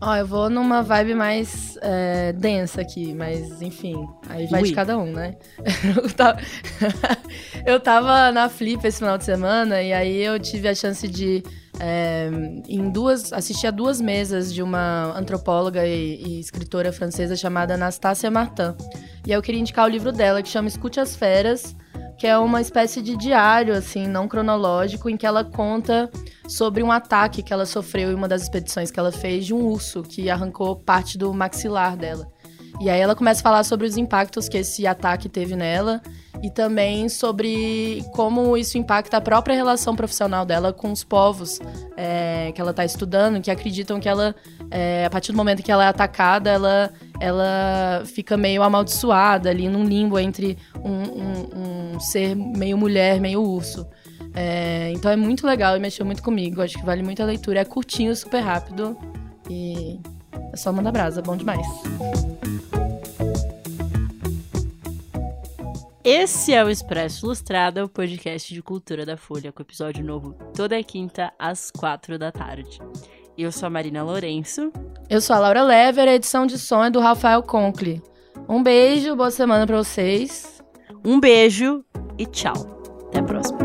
Ó, 0.00 0.10
oh, 0.10 0.14
eu 0.16 0.26
vou 0.26 0.48
numa 0.48 0.82
vibe 0.82 1.14
mais 1.14 1.76
é, 1.82 2.32
densa 2.32 2.80
aqui, 2.80 3.12
mas 3.12 3.60
enfim, 3.60 4.08
aí 4.30 4.46
vai 4.46 4.62
Ui. 4.62 4.68
de 4.68 4.74
cada 4.74 4.96
um, 4.96 5.12
né? 5.12 5.36
eu, 6.02 6.10
tava... 6.10 6.40
eu 7.66 7.78
tava 7.78 8.32
na 8.32 8.48
Flip 8.48 8.82
esse 8.82 9.00
final 9.00 9.18
de 9.18 9.24
semana 9.24 9.82
e 9.82 9.92
aí 9.92 10.22
eu 10.22 10.40
tive 10.40 10.66
a 10.66 10.74
chance 10.74 11.06
de 11.06 11.42
é, 11.78 12.30
em 12.66 12.88
duas 12.88 13.30
assistir 13.30 13.66
a 13.66 13.70
duas 13.70 14.00
mesas 14.00 14.54
de 14.54 14.62
uma 14.62 15.12
antropóloga 15.18 15.86
e, 15.86 16.16
e 16.16 16.40
escritora 16.40 16.90
francesa 16.90 17.36
chamada 17.36 17.74
Anastasia 17.74 18.30
Martin. 18.30 18.74
E 19.26 19.32
aí 19.32 19.38
eu 19.38 19.42
queria 19.42 19.60
indicar 19.60 19.84
o 19.84 19.88
livro 19.88 20.12
dela 20.12 20.42
que 20.42 20.48
chama 20.48 20.66
Escute 20.66 20.98
as 20.98 21.14
Feras 21.14 21.76
que 22.22 22.26
é 22.28 22.38
uma 22.38 22.60
espécie 22.60 23.02
de 23.02 23.16
diário, 23.16 23.74
assim, 23.74 24.06
não 24.06 24.28
cronológico, 24.28 25.10
em 25.10 25.16
que 25.16 25.26
ela 25.26 25.42
conta 25.42 26.08
sobre 26.46 26.80
um 26.80 26.92
ataque 26.92 27.42
que 27.42 27.52
ela 27.52 27.66
sofreu 27.66 28.12
em 28.12 28.14
uma 28.14 28.28
das 28.28 28.42
expedições 28.42 28.92
que 28.92 29.00
ela 29.00 29.10
fez 29.10 29.44
de 29.44 29.52
um 29.52 29.66
urso 29.66 30.04
que 30.04 30.30
arrancou 30.30 30.76
parte 30.76 31.18
do 31.18 31.34
maxilar 31.34 31.96
dela. 31.96 32.28
E 32.80 32.88
aí 32.88 33.00
ela 33.00 33.16
começa 33.16 33.40
a 33.40 33.42
falar 33.42 33.64
sobre 33.64 33.88
os 33.88 33.96
impactos 33.96 34.48
que 34.48 34.58
esse 34.58 34.86
ataque 34.86 35.28
teve 35.28 35.56
nela 35.56 36.00
e 36.40 36.48
também 36.48 37.08
sobre 37.08 38.04
como 38.12 38.56
isso 38.56 38.78
impacta 38.78 39.16
a 39.16 39.20
própria 39.20 39.56
relação 39.56 39.96
profissional 39.96 40.44
dela 40.44 40.72
com 40.72 40.92
os 40.92 41.02
povos 41.02 41.58
é, 41.96 42.52
que 42.54 42.60
ela 42.60 42.70
está 42.70 42.84
estudando, 42.84 43.40
que 43.40 43.50
acreditam 43.50 43.98
que 43.98 44.08
ela, 44.08 44.32
é, 44.70 45.04
a 45.04 45.10
partir 45.10 45.32
do 45.32 45.36
momento 45.36 45.60
que 45.60 45.72
ela 45.72 45.84
é 45.84 45.88
atacada, 45.88 46.50
ela, 46.50 46.92
ela 47.22 48.02
fica 48.04 48.36
meio 48.36 48.64
amaldiçoada 48.64 49.48
ali 49.48 49.68
num 49.68 49.84
limbo 49.84 50.18
entre 50.18 50.58
um, 50.82 50.90
um, 50.90 51.94
um 51.94 52.00
ser 52.00 52.34
meio 52.34 52.76
mulher, 52.76 53.20
meio 53.20 53.40
urso. 53.40 53.86
É, 54.34 54.90
então 54.92 55.08
é 55.08 55.14
muito 55.14 55.46
legal 55.46 55.76
e 55.76 55.80
mexeu 55.80 56.04
muito 56.04 56.20
comigo. 56.20 56.60
Acho 56.60 56.76
que 56.76 56.84
vale 56.84 57.00
muito 57.00 57.22
a 57.22 57.24
leitura. 57.24 57.60
É 57.60 57.64
curtinho, 57.64 58.14
super 58.16 58.40
rápido 58.40 58.98
e 59.48 60.00
é 60.52 60.56
só 60.56 60.72
mandar 60.72 60.90
brasa, 60.90 61.22
bom 61.22 61.36
demais. 61.36 61.64
Esse 66.02 66.52
é 66.52 66.64
o 66.64 66.68
Expresso 66.68 67.26
Ilustrada, 67.26 67.84
o 67.84 67.88
podcast 67.88 68.52
de 68.52 68.60
cultura 68.60 69.06
da 69.06 69.16
Folha, 69.16 69.52
com 69.52 69.62
episódio 69.62 70.04
novo 70.04 70.32
toda 70.56 70.82
quinta 70.82 71.32
às 71.38 71.70
quatro 71.70 72.18
da 72.18 72.32
tarde. 72.32 72.80
Eu 73.36 73.50
sou 73.50 73.66
a 73.66 73.70
Marina 73.70 74.02
Lourenço. 74.02 74.70
Eu 75.08 75.20
sou 75.20 75.34
a 75.34 75.38
Laura 75.38 75.62
Lever, 75.62 76.06
a 76.06 76.14
edição 76.14 76.46
de 76.46 76.58
som 76.58 76.84
é 76.84 76.90
do 76.90 77.00
Rafael 77.00 77.42
Conkle. 77.42 78.02
Um 78.48 78.62
beijo, 78.62 79.16
boa 79.16 79.30
semana 79.30 79.66
para 79.66 79.78
vocês. 79.78 80.62
Um 81.04 81.18
beijo 81.18 81.82
e 82.18 82.26
tchau. 82.26 82.54
Até 83.08 83.20
a 83.20 83.22
próxima. 83.22 83.58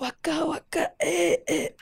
Waka 0.00 0.44
waka, 0.44 0.92
eh, 1.00 1.42
eh. 1.48 1.74